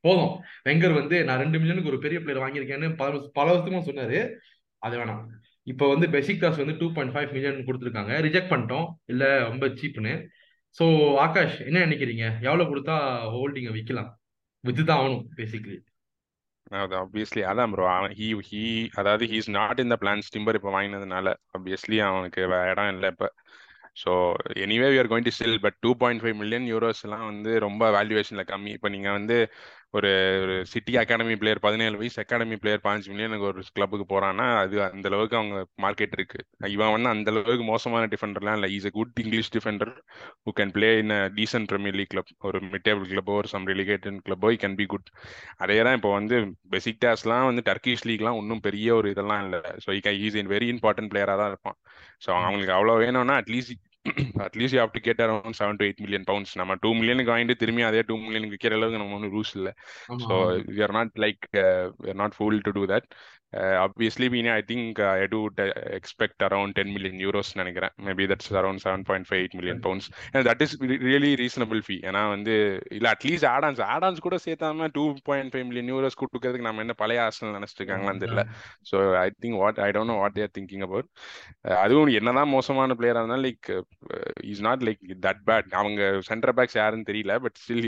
[0.05, 0.33] போதும்.
[0.67, 4.21] வெங்கர் வந்து நான் ரெண்டு மில்லியனுக்கு ஒரு பெரிய பிளேயர் வாங்கியிருக்கேன்னு பல பல வருஷமா சொன்னாரு.
[4.87, 5.23] அது வேணாம்.
[5.73, 8.13] இப்போ வந்து பெசிக் காசு வந்து டூ பாயிண்ட் ஃபைவ் மில்லியன் கொடுத்துருக்காங்க.
[8.27, 8.87] ரிஜெக்ட் பண்ணிட்டோம்.
[9.13, 10.15] இல்லை ரொம்ப சீப்புன்னு
[10.79, 10.85] ஸோ
[11.25, 12.27] ஆகாஷ் என்ன நினைக்கிறீங்க?
[12.49, 12.95] எவ்வளோ கொடுத்தா
[13.35, 14.11] ஹோல்டிங்கை விற்கலாம்
[14.65, 15.77] வித்து தான் ஆகணும் பேசிக்கலி
[16.73, 18.63] அது ஆப்வியஸ்லி அதான் ப்ரோ அவன் ஹீ ஹீ
[18.95, 23.29] அதாவது he's not the plans Timber இப்போ வாங்கினதுனால ஆப்வியஸ்லி அவனுக்கு வேற இடம் இல்லை இப்போ.
[23.97, 24.11] So
[24.55, 28.51] anyway we are going to sell but two point five million யூரோஸ்லாம் வந்து ரொம்ப வேல்யூவேஷனில்
[28.53, 28.69] கம்மி.
[28.69, 29.37] இப்போ நீங்கள் வந்து
[29.95, 30.11] ஒரு
[30.43, 35.07] ஒரு சிட்டி அகாடமி பிளேயர் பதினேழு வயசு அகாடமி பிளேயர் பாஞ்சு மில்லியனுக்கு ஒரு கிளப்புக்கு போறான்னா அது அந்த
[35.11, 36.41] அளவுக்கு அவங்க மார்க்கெட் இருக்கு.
[36.75, 38.71] இவன் வந்து அந்த அளவுக்கு மோசமான டிஃபெண்டர்லாம் இல்லை.
[38.77, 39.93] Is a good English defender
[40.47, 44.19] who can play in decent Premier League club ஒரு மிட் டேபிள் கிளப்போ ஒரு சம் ரெலிகேட்டட்
[44.29, 45.11] கிளப்போ இ கேன் பி குட்
[45.65, 46.39] அதே தான் இப்போ வந்து
[46.75, 49.63] பெசிக் டாஸ்லாம் வந்து டர்க்கிஷ் லீக்லாம் ஒன்றும் பெரிய ஒரு இதெல்லாம் இல்லை.
[49.87, 49.91] So
[50.27, 51.79] he's in very important பிளேயராக தான் இருப்பான்.
[52.25, 53.75] ஸோ அவங்களுக்கு அவ்வளோ வேணும்னா at least
[54.45, 57.83] at least you to get around seven to eight million pounds நம்ம டூ மில்லியனுக்கு வாங்கிட்டு திரும்பி
[57.83, 59.73] அதே டூ மில்லியனுக்கு விற்கிற அளவுக்கு நம்ம ஒன்றும் ரூல்ஸ் இல்லை.
[60.25, 60.37] So
[60.77, 61.43] we are not like
[62.03, 63.09] we are not fool to do that
[63.85, 65.41] obviously we I think I do
[65.99, 67.93] expect around ten million euros நினைக்கிறேன்.
[68.07, 70.09] Maybe that's around seven point five eight million pounds
[70.49, 70.75] that is
[71.09, 72.55] really reasonable fee ஏன்னா வந்து
[72.99, 77.21] இல்லை at least add ons add ons கூட சேர்த்தாம two point five million euros கொடுக்கறதுக்கு நம்ம என்ன பழைய
[77.27, 78.45] ஆசனம் நினைச்சிட்டு இருக்காங்களான்னு தெரியல.
[78.91, 81.11] So I think what I don't know what they're thinking about
[81.85, 83.71] அதுவும் என்னதான் மோசமான பிளேயராக இருந்தாலும் like
[84.53, 87.85] is not like that bad அவங்க சென்டர் பேக்ஸ் யாருன்னு தெரியல but still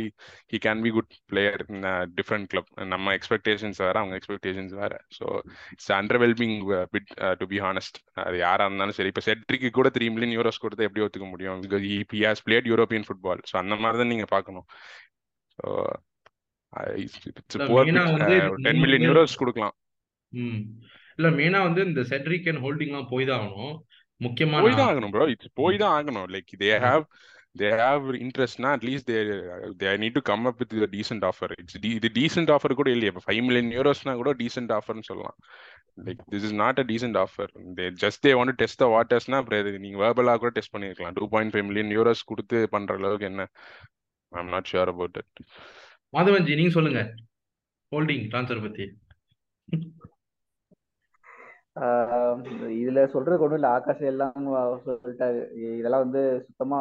[0.53, 1.65] he can be good player
[2.21, 4.93] different club நம்ம எக்ஸ்பெக்டேஷன்ஸ் வேற அவங்க எக்ஸ்பெக்டேஷன்ஸ் வேற.
[5.19, 5.27] So
[5.75, 6.57] it's underwhelming
[6.95, 9.13] bit to be honest அது யாரா இருந்தாலும் சரி.
[9.13, 11.61] இப்போ செட்ரிக்கு கூட த்ரீ மில்லியன் யூரோஸ் கொடுத்து எப்படி ஒத்துக்க முடியும்?
[11.67, 14.67] Because he has played European football so அந்த மாதிரி தான் நீங்க பார்க்கணும்.
[15.59, 15.67] ஸோ
[18.67, 19.75] டென் மில்லியன் யூரோஸ் கொடுக்கலாம்.
[21.19, 23.77] இல்ல மெயினா வந்து இந்த செட்ரிக் அண்ட் ஹோல்டிங்லாம் போய் தான் ஆகணும்.
[24.21, 26.27] முக்கியமா போய் தான் ஆகணும் ப்ரோ இட்ஸ் போய் தான் ஆகணும்.
[26.35, 27.05] Like they have
[27.61, 29.19] they have இன்ட்ரெஸ்ட்னா at least they
[29.83, 33.11] they need to come up with decent offer it's இது டீசென்ட் ஆஃபர் கூட இல்லையே.
[33.13, 35.37] இப்போ ஃபைவ் மில்லியன் யூரோஸ்னா கூட டீசென்ட் ஆஃபர்னு சொல்லலாம்.
[36.07, 39.61] Like this is not a decent offer they just they want test the வாட்டர்ஸ்னா அப்புறம்
[39.65, 43.47] இது நீங்க வேர்பலாக கூட டெஸ்ட் பண்ணிருக்கலாம் two point five million euros கொடுத்து பண்ற அளவுக்கு என்ன?
[44.33, 45.45] I am not sure about it
[46.13, 47.01] Madhavanji நீங்க சொல்லுங்க.
[47.93, 48.85] ஹோல்டிங் ட்ரான்ஸ்ஃபர் பத்தி.
[52.83, 53.71] இதுல சொல்றதுக்கு ஒண்ணும் இல்ல.
[53.77, 54.45] ஆகாஷ் எல்லாம்
[54.85, 55.41] சொல்லிட்டாரு.
[55.79, 56.81] இதெல்லாம் வந்து சுத்தமா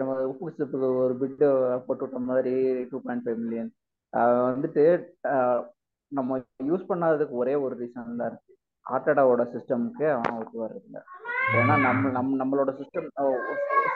[0.00, 1.46] நம்ம உப்பு ஒரு பிட்டு
[1.86, 2.52] போட்டு விட்ட மாதிரி
[2.90, 3.70] டூ பாயிண்ட் ஃபைவ் மில்லியன்
[4.50, 4.84] வந்துட்டு
[6.18, 6.38] நம்ம
[6.70, 8.52] யூஸ் பண்ணாததுக்கு ஒரே ஒரு ரீசன் தான் இருக்கு.
[8.86, 11.00] ஆட்டடாவோட சிஸ்டம்க்கு அவன் ஒத்து வர்றதில்ல.
[11.58, 13.08] ஏன்னா நம்ம நம் நம்மளோட சிஸ்டம்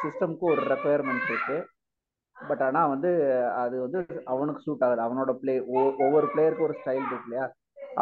[0.03, 1.57] சிஸ்டம்க்கு ஒரு ரெக்குயர்மெண்ட் இருக்கு.
[2.37, 3.11] பட் ஆனால் வந்து
[3.63, 4.01] அது வந்து
[4.33, 5.03] அவனுக்கு சூட் ஆகுது.
[5.07, 5.55] அவனோட பிளே
[6.05, 7.47] ஒவ்வொரு பிளேயருக்கும் ஒரு ஸ்டைல் இருக்கு இல்லையா?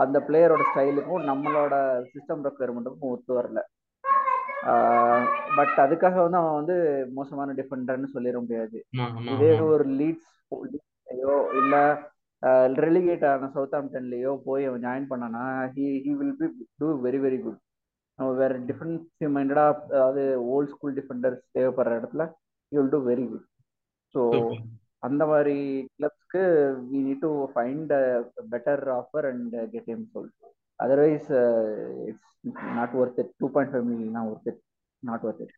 [0.02, 1.74] அந்த பிளேயரோட ஸ்டைலுக்கும் நம்மளோட
[2.12, 3.62] சிஸ்டம் ரெக்குயர்மெண்ட்டுக்கும் ஒத்து வரல.
[5.56, 6.76] பட் அதுக்காக வந்து அவன் வந்து
[7.14, 8.78] மோசமான டிஃபெண்டர்னு சொல்லிட முடியாது.
[9.34, 10.30] இதே ஒரு லீட்ஸ்
[10.66, 11.74] லீட்ஸ்லையோ இல்ல
[12.78, 15.42] ரெலிகேட் ஆன சவுத் ஆம்டன்லயோ போய் அவன் ஜாயின் பண்ணானா
[15.76, 16.46] he he will be
[16.80, 17.60] too very very good
[18.18, 20.22] நம்ம வேற டிஃபென்சிவ் மைண்டடா அதாவது
[20.54, 22.24] ஓல்ட் ஸ்கூல் டிஃபெண்டர்ஸ் தேவைப்படுற இடத்துல
[22.72, 23.46] you will do very good
[24.14, 24.22] so
[25.02, 25.56] அந்த மாதிரி
[25.94, 26.42] கிளப்ஸ்க்கு
[26.90, 27.92] we need to find
[28.50, 30.28] better offer and get him sold
[30.84, 31.30] otherwise
[32.10, 32.30] it's
[32.78, 34.60] not worth it two point five million worth it
[35.02, 35.54] not worth it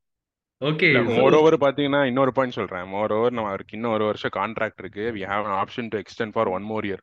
[0.63, 0.89] okay
[1.39, 2.85] moreover பாத்தீங்கன்னா இன்னொரு point சொல்றேன்.
[2.93, 5.05] More over நம்ம அவருக்கு இன்னும் ஒரு வருஷம் கான்ட்ராக்ட் இருக்கு.
[5.17, 7.03] We have an option to extend for one more year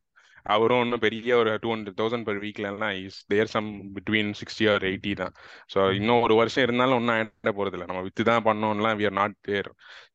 [0.53, 4.85] அவரும் ஒன்றும் பெரிய ஒரு two hundred thousand per வீக்லாம் is there some between sixty or
[4.89, 5.33] eighty தான்.
[5.73, 7.87] ஸோ இன்னும் ஒரு வருஷம் இருந்தாலும் ஒன்றும் ஆயிட போறது இல்லை.
[7.91, 9.69] நம்ம வித்து தான் பண்ணோம்லாம் we are not there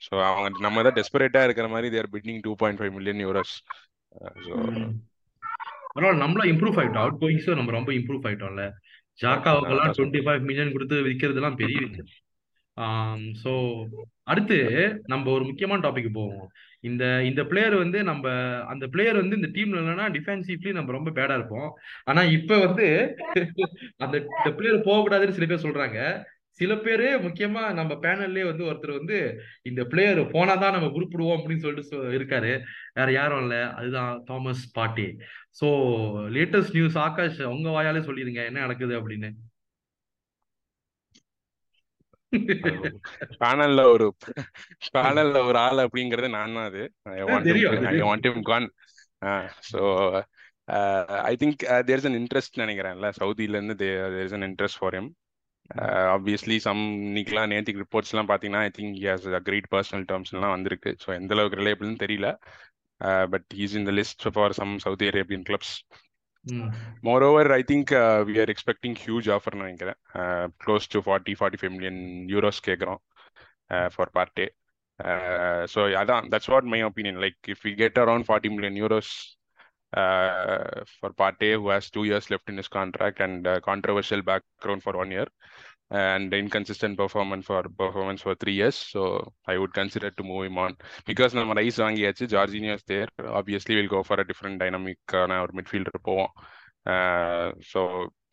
[0.06, 3.54] so அவங்க நம்ம தான் டெஸ்பரேட்டா இருக்கிற மாதிரி they're bidding two point five million euros
[4.46, 4.54] so
[5.96, 7.04] பரவாயில்ல நம்மளும் இம்ப்ரூவ் ஆயிட்டோம்.
[7.04, 8.64] அவுட் கோயிங்ஸும் நம்ம ரொம்ப இம்ப்ரூவ் ஆயிட்டோம்ல.
[9.18, 12.12] ஜாக்காவுக்கெல்லாம் டுவெண்ட்டி ஃபைவ் மில்லியன் கொடுத்து விற்கிறதுலாம் பெரிய விஷயம்.
[13.42, 13.52] ஸோ
[14.24, 14.56] அடுத்து
[15.06, 16.48] நம்ம ஒரு முக்கியமான டாபிக் போவோம்.
[16.80, 18.24] இந்த இந்த பிளேயர் வந்து நம்ம
[18.66, 21.70] அந்த பிளேயர் வந்து இந்த டீம்ல இல்லைன்னா டிஃபென்சிவ்லி நம்ம ரொம்ப பேடா இருப்போம்.
[22.04, 22.86] ஆனா இப்ப வந்து
[23.96, 26.00] அந்த இந்த பிளேயர் போகக்கூடாதுன்னு சில பேர் சொல்றாங்க.
[26.56, 31.96] சில பேரு முக்கியமா நம்ம பேனல்லே வந்து ஒருத்தர் வந்து இந்த பிளேயர் போனாதான் நம்ம உருப்பிடுவோம் அப்படின்னு சொல்லிட்டு
[31.96, 32.62] சொ- இருக்காரு.
[32.92, 33.72] வேற யாரும் இல்ல.
[33.72, 35.20] அதுதான் தாமஸ் பாட்டே.
[35.60, 35.68] சோ
[36.30, 38.44] லேட்டஸ்ட் நியூஸ் ஆகாஷ் உங்க வாயாலே சொல்லிருங்க.
[38.44, 39.30] என்ன நடக்குது அப்படின்னு?
[43.44, 44.16] பேனல்ல ஒரு
[44.98, 46.92] பேனல்ல ஒரு ஆள் அப்படிங்கிறது நான் தான் அது.
[47.42, 47.72] தெரியும்
[51.06, 53.12] I think there is an interest நினைக்கிறேன்ல.
[53.20, 55.08] சவுதியில இருந்து there is an interest for him.
[56.16, 61.34] Obviously some இன்னைக்கெல்லாம் நேத்திக் ரிப்போர்ட்ஸ்லாம் பார்த்தீங்கன்னா I think he's agreed personal டேர்ம்ஸ்லாம் வந்திருக்கு ஸோ எந்த
[61.34, 62.30] அளவுக்கு ரிலேபிள்னு தெரியல
[63.34, 65.74] but he's in the list for some Saudi Arabian clubs
[66.44, 66.70] hmm
[67.02, 71.70] Moreover, I think uh, we are expecting huge offer நினைக்கிறேன் uh, close to 40 45
[71.74, 71.96] million
[72.34, 73.00] euros கேட்குறோம்
[73.70, 74.46] uh, for Partey.
[75.00, 77.16] Uh, so அதான் that's what my opinion.
[77.24, 79.45] Like if we get around 40 million euros uh,
[79.93, 84.93] for Partey, who has two years left in his contract and uh, controversial background for
[84.93, 85.27] one year
[85.91, 88.75] and inconsistent performance for performance for three years.
[88.75, 89.01] So
[89.45, 90.73] I would consider to move him on
[91.09, 96.05] because நம்ம rice வாங்கியாச்சு Jorginho's there obviously will go for a different டைனமிக்கான ஒரு midfielder
[96.09, 96.31] போவோம்
[97.73, 97.81] so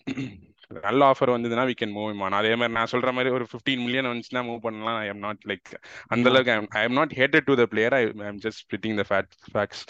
[0.71, 3.81] நல்ல offer வந்ததுன்னா we can move him on அதே மாதிரி நான் சொல்ற மாதிரி ஒரு ஃபிஃப்டீன்
[3.85, 4.97] மில்லியன் வந்துச்சுன்னா மூவ் பண்ணலாம்.
[5.03, 5.69] ஐ எம் நாட் லைக்
[6.13, 9.05] அந்த அளவுக்கு I am not hated to the player I I am just spitting the
[9.09, 9.83] fat facts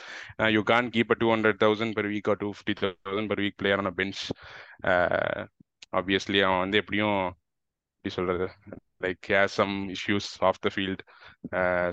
[0.58, 3.60] you can't keep a two hundred thousand per week or two fifty thousand per week
[3.62, 4.22] player on bench
[6.00, 7.18] obviously அவன் வந்து எப்படியும்
[7.96, 8.48] எப்படி சொல்றது?
[9.04, 11.04] Like he's some issues off the field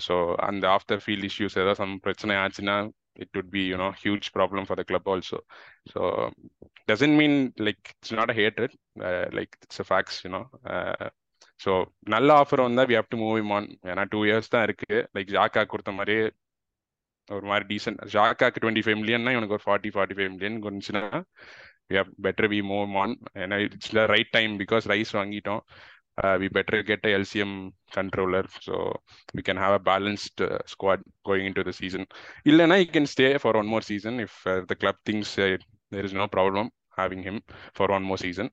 [0.07, 0.15] so
[0.49, 2.77] அந்த off the field issues ஏதாவது some பிரச்சனை ஆச்சுன்னா
[3.23, 5.39] it would be you know huge problem for the club also.
[5.93, 6.01] So
[6.91, 7.37] doesn't mean
[7.69, 8.73] like it's not a hatred
[9.09, 10.45] uh, like it's a facts you know
[10.75, 11.09] uh,
[11.61, 11.73] so
[12.13, 14.95] நல்ல offer வந்தா we have to move him on ஏன்னா two years தான் இருக்கு.
[15.17, 16.15] Like Xhaka கொடுத்த மாதிரி
[17.29, 21.03] ஒரு மாதிரி decent ஜாக்காக்கு டுவெண்ட்டி ஃபைவ் மில்லியன்னா இவனுக்கு ஒரு forty forty five million கொஞ்சம்னா
[21.91, 25.63] we have better we move on ஏன்னா it's right time because Rice வாங்கிட்டோம்.
[26.43, 27.55] We better get a LCM
[27.97, 28.77] controller so
[29.37, 30.43] we can have a balanced
[30.73, 32.07] squad going in to the season
[32.45, 35.33] இல்லைன்னா you can stay for one more season if the club thinks
[35.95, 37.41] there is no problem having him
[37.79, 38.53] for one more season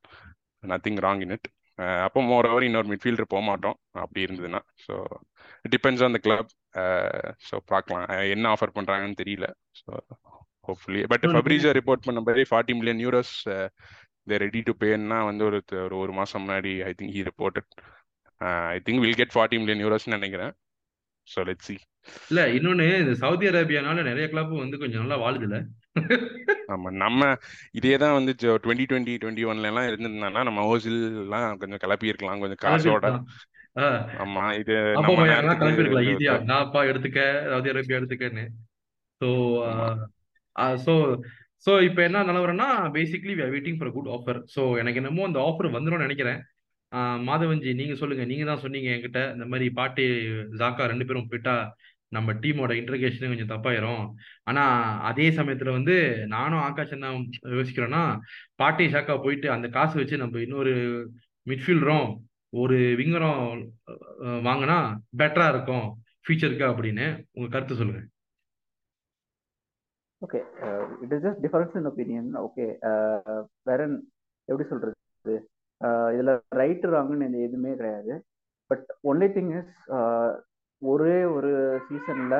[0.63, 1.49] nothing wrong in it
[2.05, 3.75] அப்போ moreover இன்னொரு midfielder போக மாட்டோம்.
[4.03, 4.93] அப்படி இருந்ததுன்னா so
[5.65, 6.49] depends on the club
[7.49, 8.05] so பார்க்கலாம்.
[8.35, 9.47] என்ன offer பண்ணுறாங்கன்னு தெரியல.
[9.81, 9.91] So
[10.67, 13.35] hopefully but Fabrizio report பண்ண மாதிரி forty million euros
[14.27, 17.69] they ready to பேன்னா வந்து ஒரு ஒரு ஒரு மாதம் முன்னாடி I think he reported
[18.71, 20.53] I think will get forty million யூரோஸ்னு நினைக்கிறேன்.
[21.27, 21.75] ஸோ லெட் சி
[22.29, 25.57] இல்ல இன்னொன்னு இந்த சவுதி அரேபியானால நிறைய கிளப் வந்து கொஞ்சம் நல்லா வாழுதுல
[26.73, 27.21] ஆமா நம்ம
[27.79, 28.31] இதே தான் வந்து
[28.63, 33.09] டுவெண்ட்டி டுவெண்ட்டி டுவெண்ட்டி ஒன்ல எல்லாம் இருந்திருந்தானா நம்ம ஓசில் எல்லாம் கொஞ்சம் கிளப்பி இருக்கலாம் கொஞ்சம் காசோட.
[34.23, 35.13] ஆமா இது அப்போ
[35.59, 37.19] கிளப்பி இருக்கலாம் ஈஸியா நாப்பா எடுத்துக்க
[37.51, 38.45] சவுதி அரேபியா எடுத்துக்கன்னு.
[39.21, 39.29] ஸோ
[40.85, 40.93] ஸோ
[41.65, 42.67] ஸோ இப்போ என்ன நிலவரம்னா
[42.97, 46.39] basically we are waiting for good offer so எனக்கு என்னமோ அந்த ஆஃபர் வந்துடும் நினைக்கிறேன்.
[47.29, 48.23] மாதவஞ்சி நீங்க சொல்லுங்க.
[48.31, 49.21] நீங்க தான் சொன்னீங்க என்கிட்ட.
[49.35, 50.03] இந்த மாதிரி பாட்டி
[50.61, 51.55] ஜாக்கா ரெண்டு பேரும் போயிட்டா
[52.15, 54.03] நம்ம டீமோட இன்டர்கேஷனும் கொஞ்சம் தப்பாயிரும்.
[54.49, 54.63] ஆனா
[55.09, 55.95] அதே சமயத்துல வந்து
[56.35, 57.09] நானும் ஆகாஷ் என்ன
[57.57, 58.03] யோசிக்கிறேன்னா
[58.61, 60.73] பாட்டி ஷாக்கா போயிட்டு அந்த காசு வச்சு நம்ம இன்னொரு
[61.47, 62.07] மிட்ஃபீல்டரும்
[62.61, 63.41] ஒரு விங்கரும்
[64.47, 64.77] வாங்கினா
[65.21, 65.87] பெட்டரா இருக்கும்
[66.25, 67.07] ஃபியூச்சருக்கு அப்படின்னு.
[67.37, 68.01] உங்க கருத்து சொல்லுங்க.
[70.21, 70.39] Okay
[71.03, 72.65] it is just difference in opinion okay
[73.69, 73.82] வேற
[74.49, 74.95] எப்படி சொல்றது?
[75.23, 75.41] இதில்
[76.15, 78.13] இதுல ரைட் ராங்குன்னு எதுவுமே கிடையாது.
[78.71, 79.75] பட் ஒன்லி திங் இஸ்
[80.82, 81.51] ஒரே ஒரு
[81.88, 82.36] சீசன்ல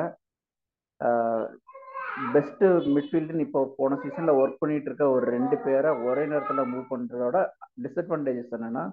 [2.34, 2.64] பெஸ்ட்
[2.94, 7.36] மிட்ஃபீல்டுன்னு இப்போ போன சீசன்ல ஒர்க் பண்ணிட்டு இருக்க ஒரு ரெண்டு பேரை ஒரே நேரத்தில் மூவ் பண்றதோட
[7.84, 8.84] டிஸ்அட்வான்டேஜஸ் என்னன்னா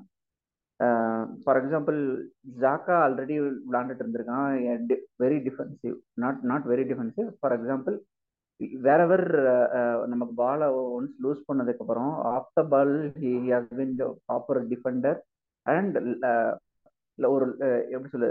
[1.43, 1.99] ஃபார் எக்ஸாம்பிள்
[2.63, 3.35] ஜாக்கா ஆல்ரெடி
[3.67, 4.51] விளாண்டுட்டு இருந்திருக்கான்.
[5.23, 7.97] Very defensive not not very defensive for example
[8.85, 9.25] wherever
[10.11, 13.95] நமக்கு பாலை ஒன்ஸ் லூஸ் பண்ணதுக்கு அப்புறம் off the ball he has been
[14.27, 15.17] proper defender
[15.65, 15.97] and
[17.17, 17.45] ஒரு
[17.93, 18.29] எப்படி சொல்லு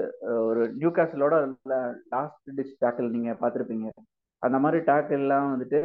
[0.48, 1.34] ஒரு நியூ கேசலோட
[2.14, 3.88] லாஸ்ட் டிச் டேக்கிள் நீங்கள் பார்த்துருப்பீங்க.
[4.42, 5.80] அந்த மாதிரி டேக்கிள்லாம் வந்துட்டு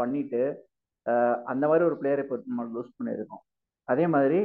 [0.00, 0.42] பண்ணிட்டு
[1.52, 3.42] அந்த மாதிரி ஒரு பிளேயரை இப்போ நம்ம லூஸ் பண்ணியிருக்கோம்.
[3.88, 4.40] அதே மாதிரி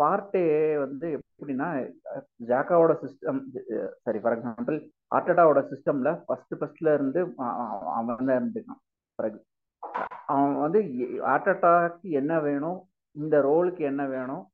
[0.00, 0.42] பார்ட்டே
[0.82, 1.68] வந்து எப்படின்னா
[2.48, 3.40] ஜாக்காவோட சிஸ்டம்
[4.04, 4.78] சாரி ஃபார் எக்ஸாம்பிள்
[5.12, 7.20] ஆர்டடாவோட சிஸ்டம்ல ஃபர்ஸ்ட் ஃபர்ஸ்ட்ல இருந்து
[7.94, 8.80] அவன் தான் இருந்துக்கான்
[10.28, 10.80] அவன் வந்து
[11.32, 12.78] ஆர்டடாக்கு என்ன வேணும்
[13.16, 14.44] இந்த ரோலுக்கு என்ன வேணும்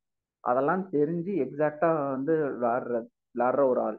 [0.45, 2.97] அதெல்லாம் தெரிஞ்சு எக்ஸாக்டா வந்து விளாடுற
[3.31, 3.97] விளாடுற ஒரு ஆள்.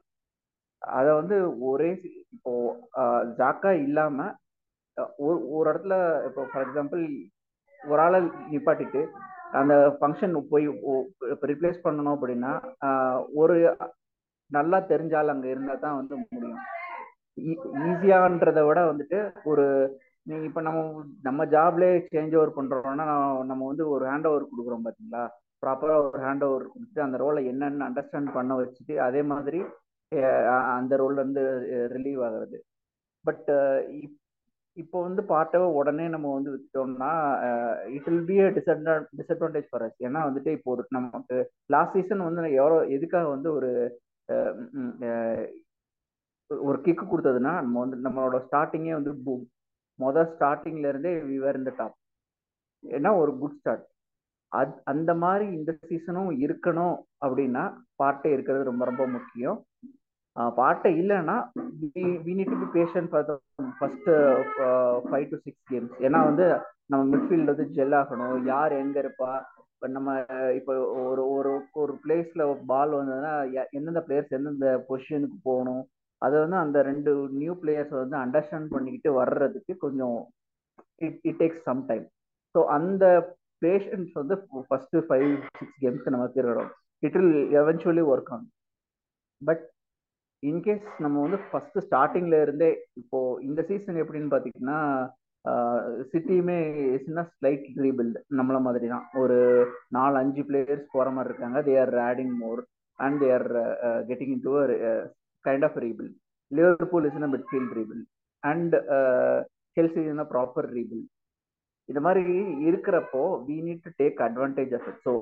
[0.82, 1.38] அதை வந்து
[1.70, 1.90] ஒரே
[2.36, 2.52] இப்போ
[3.40, 4.28] ஜாக்கா இல்லாம
[5.22, 5.96] ஒரு ஒரு இடத்துல
[6.28, 7.04] இப்போ ஃபார் எக்ஸாம்பிள்
[7.82, 8.20] ஒரு ஆளை
[8.52, 9.02] நிப்பாட்டிட்டு
[9.52, 10.66] அந்த ஃபங்க்ஷன் போய்
[11.52, 12.52] ரிப்ளேஸ் பண்ணணும் அப்படின்னா
[13.34, 13.56] ஒரு
[14.52, 16.62] நல்லா தெரிஞ்சால் அங்கே இருந்தால் தான் வந்து முடியும்.
[17.38, 19.66] E-, ஈஸியான்றதை விட வந்துட்டு ஒரு
[20.48, 20.80] இப்போ நம்ம
[21.22, 23.06] நம்ம ஜாப்லேயே சேஞ்ச் ஓவர் பண்ணுறோம்னா
[23.52, 25.24] நம்ம வந்து ஒரு ஹேண்ட் ஓவர் கொடுக்குறோம் பார்த்தீங்களா?
[25.64, 29.60] ப்ராப்பராக ஒரு ஹேண்ட் ஓவர் கொடுத்து அந்த ரோலை என்னென்னு அண்டர்ஸ்டாண்ட் பண்ண வச்சுட்டு அதே மாதிரி
[30.76, 31.44] அந்த ரோல்ல இருந்து
[31.96, 32.58] ரிலீவ் ஆகிறது.
[33.26, 33.48] பட்
[34.78, 37.12] இப்போ வந்து பார்ட்டை உடனே நம்ம வந்து விட்டோம்னா
[37.96, 41.38] it will be a disadvantage for us ஏன்னா வந்துட்டு இப்போ ஒரு நமக்கு
[41.70, 43.70] லாஸ்ட் சீசன் வந்து எவ்வளோ எதுக்காக வந்து ஒரு
[46.52, 49.46] ஒரு கிக்கு கொடுத்ததுன்னா நம்ம வந்து நம்மளோட ஸ்டார்டிங்கே வந்து பூம்
[50.00, 51.98] மொதல் ஸ்டார்டிங்ல இருந்தே விவர் இந்த டாப்
[52.84, 53.86] ஏன்னா ஒரு குட் ஸ்டார்ட்
[54.52, 57.64] அது அந்த மாதிரி இந்த சீசனும் இருக்கணும் அப்படின்னா
[58.02, 59.58] பார்ட்டே இருக்கிறது ரொம்ப ரொம்ப முக்கியம்.
[60.60, 61.36] பாட்டை இல்லைன்னா
[62.26, 63.34] we need to be passion for the
[63.78, 64.10] first
[65.08, 66.46] five to six games ஏன்னா வந்து
[66.92, 68.36] நம்ம மிட்ஃபீல்டு வந்து ஜெல் ஆகணும்.
[68.52, 69.32] யார் எங்க இருப்பா?
[69.74, 70.10] இப்போ நம்ம
[70.60, 70.74] இப்போ
[71.10, 71.50] ஒரு ஒரு
[71.82, 73.34] ஒரு பிளேஸ்ல பால் வந்ததுன்னா
[73.78, 75.84] எந்தெந்த பிளேயர்ஸ் எந்தெந்த பொசிஷனுக்கு போகணும்?
[76.22, 80.18] அதை வந்து அந்த ரெண்டு நியூ பிளேயர்ஸ் வந்து அண்டர்ஸ்டாண்ட் பண்ணிக்கிட்டு வர்றதுக்கு கொஞ்சம்
[81.08, 82.06] it it takes some time
[82.56, 83.06] so அந்த
[83.66, 84.36] பேஷன்ஸ் வந்து
[84.70, 86.72] ஃபர்ஸ்ட் ஃபைவ் சிக்ஸ் கேம்ஸ்க்கு நமக்கு இருக்கணும்
[87.04, 88.50] இட் வில் எவென்ச்சுவலி ஒர்க் ஆகும்
[89.42, 89.64] பட்
[90.44, 94.80] இன்கேஸ் நம்ம வந்து ஃபர்ஸ்ட் ஸ்டார்டிங்ல இருந்தே இப்போ இந்த சீசன் எப்படின்னு பார்த்தீங்கன்னா
[96.12, 96.58] சிட்டியுமே
[97.32, 99.38] ஸ்லைட் ரீபில்ட் நம்மள மாதிரி தான் ஒரு
[99.90, 101.60] நாலு அஞ்சு பிளேயர்ஸ் போற மாதிரி இருக்காங்க.
[101.62, 102.62] They are adding more
[103.00, 103.48] and they are
[104.10, 104.54] getting in to
[105.46, 106.12] kind of rebuild
[106.52, 108.04] Liverpool is in midfield rebuild
[108.44, 108.76] and
[109.78, 111.06] Chelsea is in proper rebuild
[111.90, 112.36] இந்த மாதிரி
[112.68, 115.14] இருக்கிறப்போ we need to take advantage of it so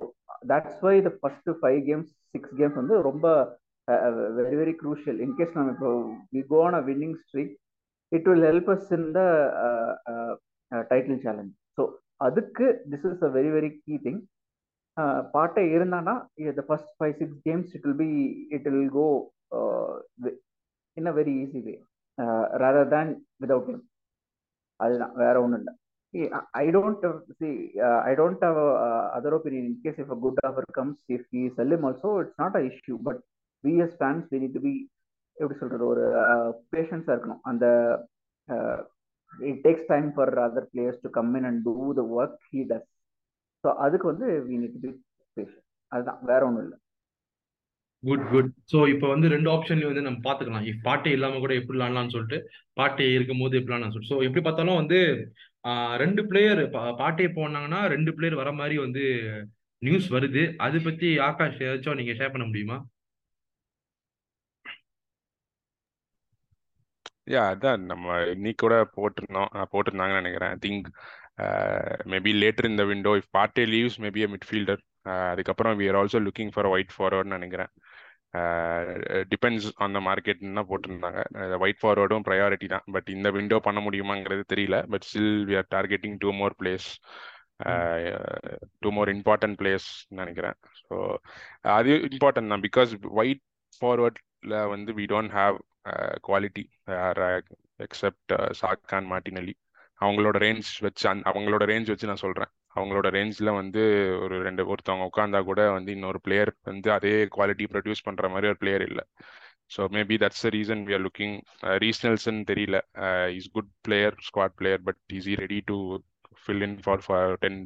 [0.51, 3.25] that's why the first five games six games வந்து ரொம்ப
[4.37, 5.89] very very crucial in case நம்ம இப்போ
[6.33, 7.53] we go on a winning streak
[8.11, 9.21] it will help us in the
[10.91, 11.83] title challenge so
[12.27, 14.21] அதுக்கு this is a very very key thing
[15.33, 16.15] பாட்டை இருந்தானா
[16.59, 18.11] the first five six games it will be
[18.57, 19.07] it will go
[20.97, 21.75] in a very easy way
[22.63, 23.11] rather than
[23.43, 23.83] without him
[24.79, 25.73] அதுதான் வேற ஒன்றும் இல்லை.
[26.59, 27.03] I don't
[27.39, 27.49] see
[28.05, 28.59] I don't have
[29.17, 32.57] other opinion in case if a good offer comes if he sell him also it's not
[32.59, 33.21] a issue but
[33.65, 34.73] we as fans we need to be
[35.37, 36.03] எப்படி சொல்றது ஒரு
[36.73, 37.41] பேஷன்ஸாக இருக்கணும்.
[37.51, 37.65] அந்த
[39.51, 42.89] it takes time for other players to come in and do the work he does
[43.63, 44.91] so அதுக்கு வந்து we need to be
[45.37, 46.77] patient அதுதான் வேற ஒன்றும் இல்லை.
[48.03, 51.77] குட் குட் ஸோ இப்போ வந்து ரெண்டு ஆப்ஷன்லையும் வந்து நம்ம பார்த்துக்கலாம் இஃப் பாட்டே இல்லாமல் கூட எப்படி
[51.77, 52.37] விளாட்லாம்னு சொல்லிட்டு
[52.79, 54.13] பாட்டே இருக்கும் போது எப்படி விளாட்லாம் சொல்லிட்டு.
[54.13, 54.99] ஸோ எப்படி பார்த்தாலும் வந்து
[56.03, 56.61] ரெண்டு பிளேயர்
[57.01, 59.03] பாட்டே போனாங்கன்னா ரெண்டு பிளேயர் வர மாதிரி வந்து
[59.81, 60.43] நியூஸ் வருது.
[60.65, 62.77] அதை பற்றி ஆகாஷ் ஏதாச்சும் நீங்கள் ஷேர் பண்ண முடியுமா?
[67.27, 67.83] யா அதான்.
[67.91, 69.51] நம்ம இன்னைக்கு கூட போட்டிருந்தோம்.
[69.73, 70.51] போட்டிருந்தாங்கன்னு நினைக்கிறேன்.
[70.55, 70.87] ஐ திங்க்
[72.13, 74.81] மேபி லேட்டர் இந்த window if Partey leaves maybe a midfielder
[75.31, 77.71] அதுக்கப்புறம் we are also looking for wide ஃபார்வர்ட்னு நினைக்கிறேன்.
[79.33, 81.19] டிபெண்ட்ஸ் ஆன் த மார்க்கெட்னு தான் போட்டிருந்தாங்க.
[81.63, 82.85] ஒயிட் ஃபார்வர்டும் ப்ரையாரிட்டி தான்.
[82.95, 84.79] பட் இந்த விண்டோ பண்ண முடியுமாங்கிறது தெரியல.
[84.93, 86.87] But still we are targeting two more players
[88.83, 89.87] two more important players
[90.21, 90.57] நினைக்கிறேன்.
[90.87, 90.95] ஸோ
[91.77, 92.65] அது இம்பார்ட்டன்ட் தான்.
[92.67, 93.43] பிகாஸ் ஒயிட்
[93.81, 95.57] ஃபார்வர்டில் வந்து we don't have
[96.21, 96.63] quality
[97.79, 99.53] except Saka and Martinelli
[99.99, 103.81] அவங்களோட ரேஞ்ச் வச்சு அந் அவங்களோட ரேஞ்ச் வச்சு நான் சொல்கிறேன் அவங்களோட ரேஞ்சில் வந்து
[104.23, 108.59] ஒரு ரெண்டு ஒருத்தவங்க உட்காந்தா கூட வந்து இன்னொரு பிளேயர் வந்து அதே குவாலிட்டி ப்ரொடியூஸ் பண்ணுற மாதிரி ஒரு
[108.63, 109.03] பிளேயர் இல்லை.
[109.71, 111.35] So maybe that's the reason we are looking
[111.83, 112.79] ரீஸ்னல்ஸ்ன்னு தெரியல.
[113.39, 115.77] Is good player squad player but is he ready to
[116.45, 117.59] fill in for for ten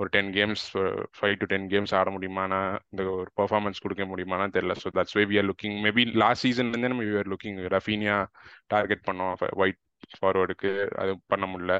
[0.00, 0.64] ஒரு ten games
[1.18, 2.60] five to ten games ஆட முடியுமானா
[2.92, 4.76] இந்த ஒரு பர்ஃபார்மன்ஸ் கொடுக்க முடியுமானா தெரியல.
[4.82, 8.16] So that's way we are looking maybe last சீசன்லேருந்தே நம்ம we are looking Raphinha
[8.74, 9.80] target பண்ணோம் ஒயிட்
[10.20, 10.70] ஃபார்வர்டுக்கு
[11.02, 11.74] அது பண்ண முடியல.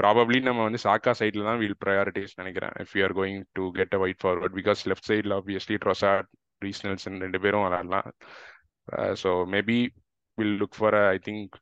[0.00, 2.74] ப்ராபப்ளி நம்ம வந்து சாக்கா சைடில் தான் வில் ப்ரையாரிட்டிஸ் நினைக்கிறேன்.
[2.84, 6.28] If you are going to get a wide forward because left சைடில் ஆப்வியஸ்லி ட்ரொசாட்
[6.62, 8.08] ரீசனல்ஸ் ரெண்டு பேரும் விளாடலாம்.
[9.22, 9.78] So maybe
[10.38, 11.54] will look for I think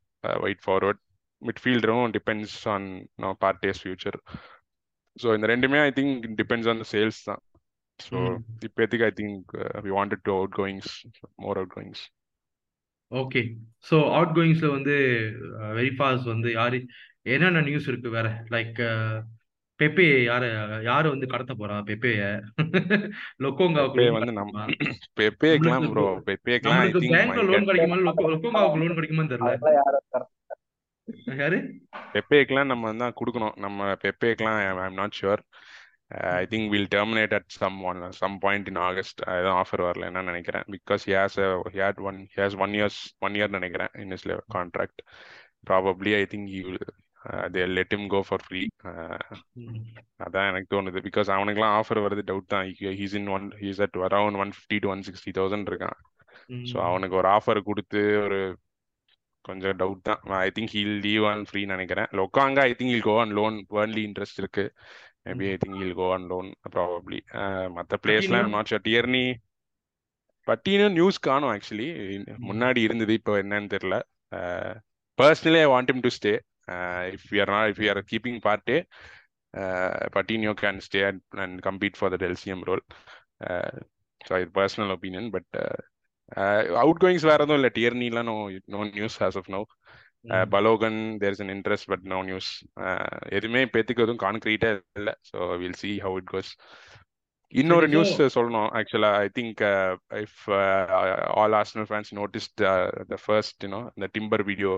[0.44, 1.00] wide forward
[1.44, 2.86] மிட்ஃபீல்டரும் depends on
[3.18, 4.18] no Partey's future
[5.16, 7.42] so இந்த ரெண்டுமே I think depends on sales தான்.
[8.00, 8.18] So
[8.68, 9.50] இப்போதைக்கு I think
[9.84, 10.92] we wanted to outgoings
[11.44, 12.04] more outgoings
[13.12, 13.40] okay
[13.88, 14.94] so out கோயிங்ஸ்ல வந்து
[15.76, 16.78] very fast வந்து யாரு
[17.26, 18.28] என்னென்ன news இருக்கு வேற?
[18.54, 18.78] லைக்
[19.80, 20.42] பெப்பே யார
[20.86, 21.76] யாரு வந்து கடத்த போறா?
[21.88, 22.24] பெப்பேய
[23.44, 24.92] லொக்கோங்காவுக்கு பெப்பே வந்து நம் கிடைக்குமா?
[25.18, 26.82] பெப்பேக்கெல்லாம் ப்ரோ பெப்பேக்கெல்லாம்
[27.50, 29.54] லோன் கிடைக்குமா லொக்கோ லொக்கோங்காவுக்கு லோன் கிடைக்குமான்னு தெரியல.
[31.42, 31.58] யாரு?
[32.14, 33.56] பெப்பேக்கெல்லாம் நம்ம தான் கொடுக்கணும்.
[33.64, 35.42] நம்ம பெப்பேக்கெல்லாம் I am not sure
[36.40, 40.24] I think will terminate at some one some point in August அதுதான் ஆஃபர் வரல என்ன
[40.30, 40.66] நினைக்கிறேன்.
[40.74, 41.38] Because has
[41.78, 45.02] had one has one years one year நினைக்கிறேன் in his contract
[45.70, 46.66] probably I think you
[47.54, 48.62] they let him go for free
[50.24, 50.98] அதான் எனக்கு தோணுது.
[51.08, 52.66] Because அவனுக்குலாம் offer வருது டவுட் தான்.
[53.00, 55.98] He's in one he's at around one fifty to one sixty thousand இருக்கான்.
[56.70, 58.40] So அவனுக்கு ஒரு ஆஃபர் கொடுத்து ஒரு
[59.48, 60.20] கொஞ்சம் டவுட் தான்.
[60.44, 62.08] I think he'll leave on free நினைக்கிறேன்.
[62.18, 64.64] லொக்காங்க I think he'll go on loan Burnley interest இருக்கு.
[65.26, 67.20] Maybe I think he'll go on loan probably
[67.76, 69.26] மற்ற பிளேஸ்லாம் நாட் ஷட் டியர்னி
[70.46, 71.88] பட்டினும் நியூஸ் காணும் ஆக்சுவலி
[72.48, 73.98] முன்னாடி இருந்தது இப்போ என்னன்னு தெரியல.
[75.18, 76.32] Personally I want him to stay
[77.16, 78.78] if you are not if you are keeping Partey
[80.16, 81.00] Patino can stay
[81.44, 82.84] and compete for the டெல்சியம் role
[84.20, 85.52] so இது personal opinion but
[86.82, 88.36] out goings வேற எதுவும் இல்லை டியர்னிலாம் no
[88.74, 89.60] no news as of no
[90.54, 92.50] Balogun there is an interest but no news
[93.38, 95.14] எதுவுமே பேத்துக்கு எதுவும் கான்கிரீட்டா இல்லை.
[95.30, 96.52] So will see how it goes
[97.52, 98.70] இன்னொரு நியூஸ் சொல்லணும்.
[98.78, 99.60] ஆக்சுவலா I think
[100.24, 100.40] if
[101.42, 102.62] all Arsenal fans noticed
[103.12, 104.72] the first you know இந்த Timber video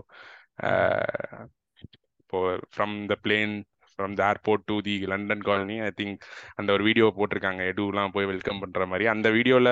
[2.23, 2.39] இப்போ
[2.75, 3.55] from the plane
[3.91, 6.25] from the airport to the London colony I think
[6.59, 7.63] அந்த ஒரு video போட்டிருக்காங்க.
[7.73, 9.05] எடுலாம் போய் welcome பண்ற மாதிரி.
[9.15, 9.69] அந்த வீடியோல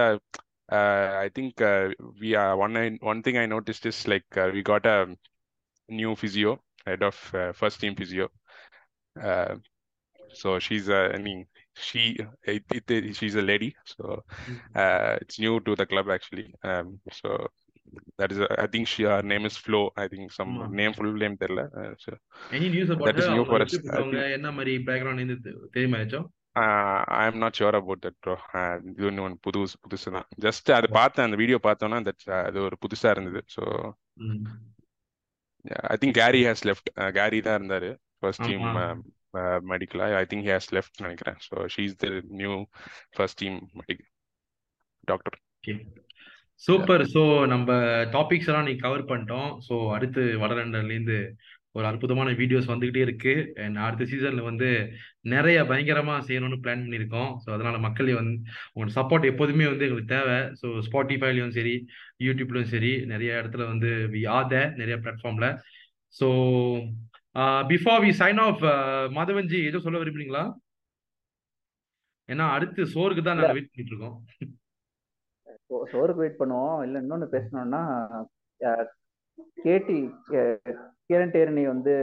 [1.20, 1.62] I think
[2.20, 4.98] we one one thing I noticed is like we got a
[5.90, 6.54] new physio
[6.88, 7.22] head of
[7.60, 8.28] first team physio
[10.34, 11.40] so she's a I mean
[11.76, 12.02] she
[12.46, 14.04] it, it, she's a lady so
[14.76, 17.30] uh, it's new to the club actually um, so
[18.20, 20.68] that is a, I think she her name is Flo I think some ஆமா.
[20.72, 22.12] name full name தெரியல uh, so
[22.52, 24.74] any news that about is new அவங்க for us எப்படி I அவங்க think என்ன மாதிரி
[24.88, 28.35] background இருந்து தெ- தெரியுமா ஏதாச்சும் I am not sure about that bro.
[28.59, 32.77] uh, இது ஒன்று புது புதுசு தான் ஜஸ்ட் அது பார்த்தேன் அந்த வீடியோ பார்த்தோன்னா that அது ஒரு
[32.85, 33.41] புதுசா இருந்தது.
[33.57, 33.63] So.
[35.93, 37.91] I think Gary has left Gary தான் இருந்தாரு.
[38.21, 38.69] ஃபர்ஸ்ட் டீம்
[39.73, 41.39] மெடிக்கலா ஐ திங்க் ஹேஸ் லெஃப்ட் நினைக்கிறேன்.
[41.49, 42.11] So she is the
[42.43, 42.53] new
[43.17, 44.11] first team medical
[45.13, 45.39] doctor
[46.65, 47.73] super so நம்ம
[48.17, 49.49] டாபிக்ஸ் எல்லாம் நீ கவர் பண்ணிட்டோம்.
[49.69, 51.19] ஸோ அடுத்து வடலண்டன்லேருந்து
[51.77, 53.53] ஒரு அற்புதமான வீடியோஸ் வந்துகிட்டே இருக்கு.
[53.57, 54.69] அண்ட் அடுத்த சீசன்ல வந்து
[55.21, 57.31] நிறைய பயங்கரமா செய்யணும்னு பிளான் பண்ணியிருக்கோம்.
[57.47, 58.35] ஸோ அதனால மக்கள் வந்து
[58.75, 60.39] உங்களோட சப்போர்ட் எப்போதுமே வந்து எங்களுக்கு தேவை.
[60.63, 61.87] ஸோ ஸ்பாட்டிஃபைலையும் சரி
[62.19, 65.49] யூடியூப்லயும் சரி நிறைய இடத்துல வந்து வி ஆர் there நிறைய பிளாட்ஃபார்ம்ல
[66.21, 66.29] so
[67.69, 68.63] before we sign off
[69.17, 70.45] மாதவன்ஜி ஏதோ சொல்ல விரும்புறீங்களா?
[72.29, 74.25] ஏன்னா அடுத்து சோறுக்கு தான் நாங்கள் வெயிட் பண்ணிட்டு இருக்கோம்.
[75.69, 76.83] சோ- சோறுக்கு வெயிட் பண்ணுவோம்.
[76.85, 77.83] இல்ல இன்னொன்னு பேசணும்னா
[79.65, 79.99] கேடி
[81.09, 81.95] கிரண் டேர்னி வந்து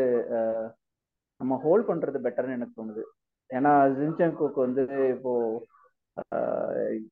[1.41, 3.03] நம்ம ஹோல்ட் பண்றது பெட்டர்னு எனக்கு தோணுது.
[3.49, 4.83] ஏன்னா ஜின்சங்கோக்கு வந்து
[5.15, 5.33] இப்போ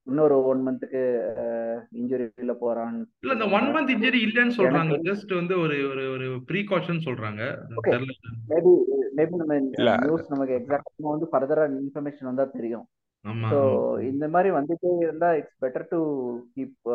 [0.08, 1.02] இன்னொரு ஒன் மந்த்துக்கு
[2.00, 4.98] இன்ஜுரியில போறான்னு இல்ல இந்த ஒன் மந்த் இன்ஜரி இல்லைன்னு சொல்றாங்க.
[5.10, 7.42] ஜஸ்ட் வந்து ஒரு ஒரு ஒரு ப்ரீகாஷன் சொல்றாங்க.
[8.52, 8.74] மேபி
[9.18, 9.94] மேபி நம்ம இல்ல.
[10.04, 12.86] நியூஸ் நமக்கு எக்ஸாக்ட் வந்து ஃபர்தரா இன்ஃபர்மேஷன் வந்தா தெரியும்.
[13.26, 13.48] ஆமா
[14.12, 16.00] இந்த மாதிரி வந்துட்டே இருந்தா இட்ஸ் பெட்டர் டு
[16.56, 16.92] கீப்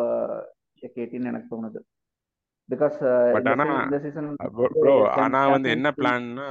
[0.97, 1.81] கேட்டின்னு எனக்கு தோணுது.
[2.69, 2.97] பிகாஸ்
[3.33, 4.29] பட் இந்த ஆனா சீ- இந்த சீசன்
[4.77, 6.49] ப்ரோ ஆனா வந்து என்ன பிளான்னா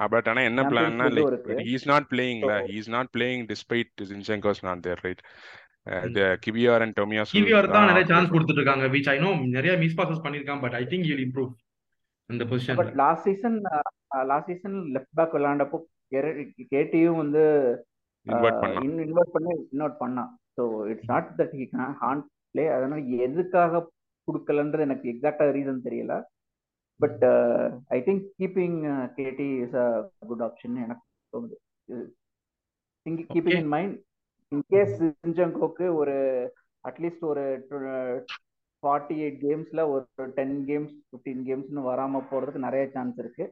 [0.00, 1.54] பட் ஆனா என்ன பிளான்னா லைக் இருக்கு.
[1.62, 5.22] He's not பிளேயிங்ல he's not playing despite Zinchenko's not there right
[6.42, 10.24] Kiwior and Tomiyasu Kiwior தான் நிறைய சான்ஸ் கொடுத்துட்டு இருக்காங்க விச் ஐ நோ நிறைய மிஸ் பாசஸ்
[10.24, 11.50] பண்ணிருக்கான் but I think you improve
[12.30, 13.56] இந்த பொசிஷன்ல but last season
[14.24, 15.78] last season left back விளையாண்டப்போ
[16.72, 17.42] கேட்டியும் வந்து
[18.26, 18.84] இன்வெர்ட் பண்ணான்.
[19.00, 19.52] இன்வெர்ட் பண்ணி
[20.00, 20.28] பண்ணான்.
[20.56, 21.64] So it's not that he
[22.00, 22.20] can
[22.54, 23.80] play அதனால எதுக்காக
[24.28, 26.14] கொடுக்கலன்றது எனக்கு எக்ஸாக்டா ரீசன் தெரியல.
[27.00, 27.22] But
[27.96, 28.78] I think keeping
[29.18, 29.86] K T is a
[30.30, 31.56] good option எனக்கு தோணுது.
[33.06, 33.96] Okay keeping in mind
[34.52, 36.16] in case சிஞ்சங்கோக்கு ஒரு
[36.84, 37.44] அட்லீஸ்ட் ஒரு
[38.82, 40.04] ஃபார்ட்டி எயிட் கேம்ஸ்ல ஒரு
[40.38, 43.44] டென் கேம்ஸ் ஃபிஃப்டீன் கேம்ஸ்னு வராம போறதுக்கு நிறைய சான்ஸ் இருக்கு.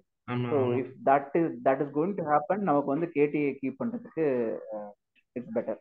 [0.50, 4.24] So if that is that is going to happen நமக்கு வந்து கேடிஏ கீப் பண்றதுக்கு
[5.36, 5.80] it's better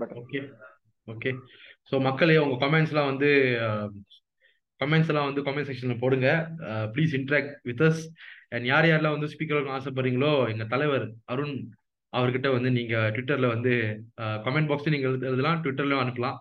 [0.00, 0.40] better okay
[1.14, 1.30] okay
[1.90, 3.30] so மக்களே உங்க கமெண்ட்ஸ்லாம் வந்து
[4.80, 6.28] கமெண்ட்ஸ் எல்லாம் வந்து கமெண்ட் செக்ஷனில் போடுங்க.
[6.94, 8.02] Please interact with us
[8.54, 11.56] and யார் யாரெல்லாம் வந்து ஸ்பீக்கர் ஆசைப்படுறீங்களோ எங்கள் தலைவர் அருண்
[12.12, 13.72] அவர்கிட்ட வந்து நீங்கள் ட்விட்டர்ல வந்து
[14.46, 15.60] கமெண்ட் பாக்ஸ் நீங்கள் எழுதலாம்.
[15.64, 16.36] ட்விட்டர்லையும் அனுப்பலாம்.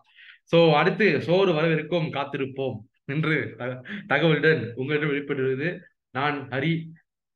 [0.51, 2.77] ஸோ அடுத்து சோறு வரவிருக்கும் காத்திருப்போம்
[3.13, 3.35] என்று
[4.11, 5.69] தகவலுடன் உங்களிடம் வெளிப்படுவது
[6.17, 6.73] நான் ஹரி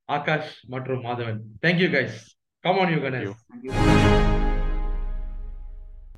[0.09, 1.39] ஆகாஷ் மற்றும் Madhavan.
[1.65, 2.19] Thank you guys
[2.63, 3.33] come on you Gunners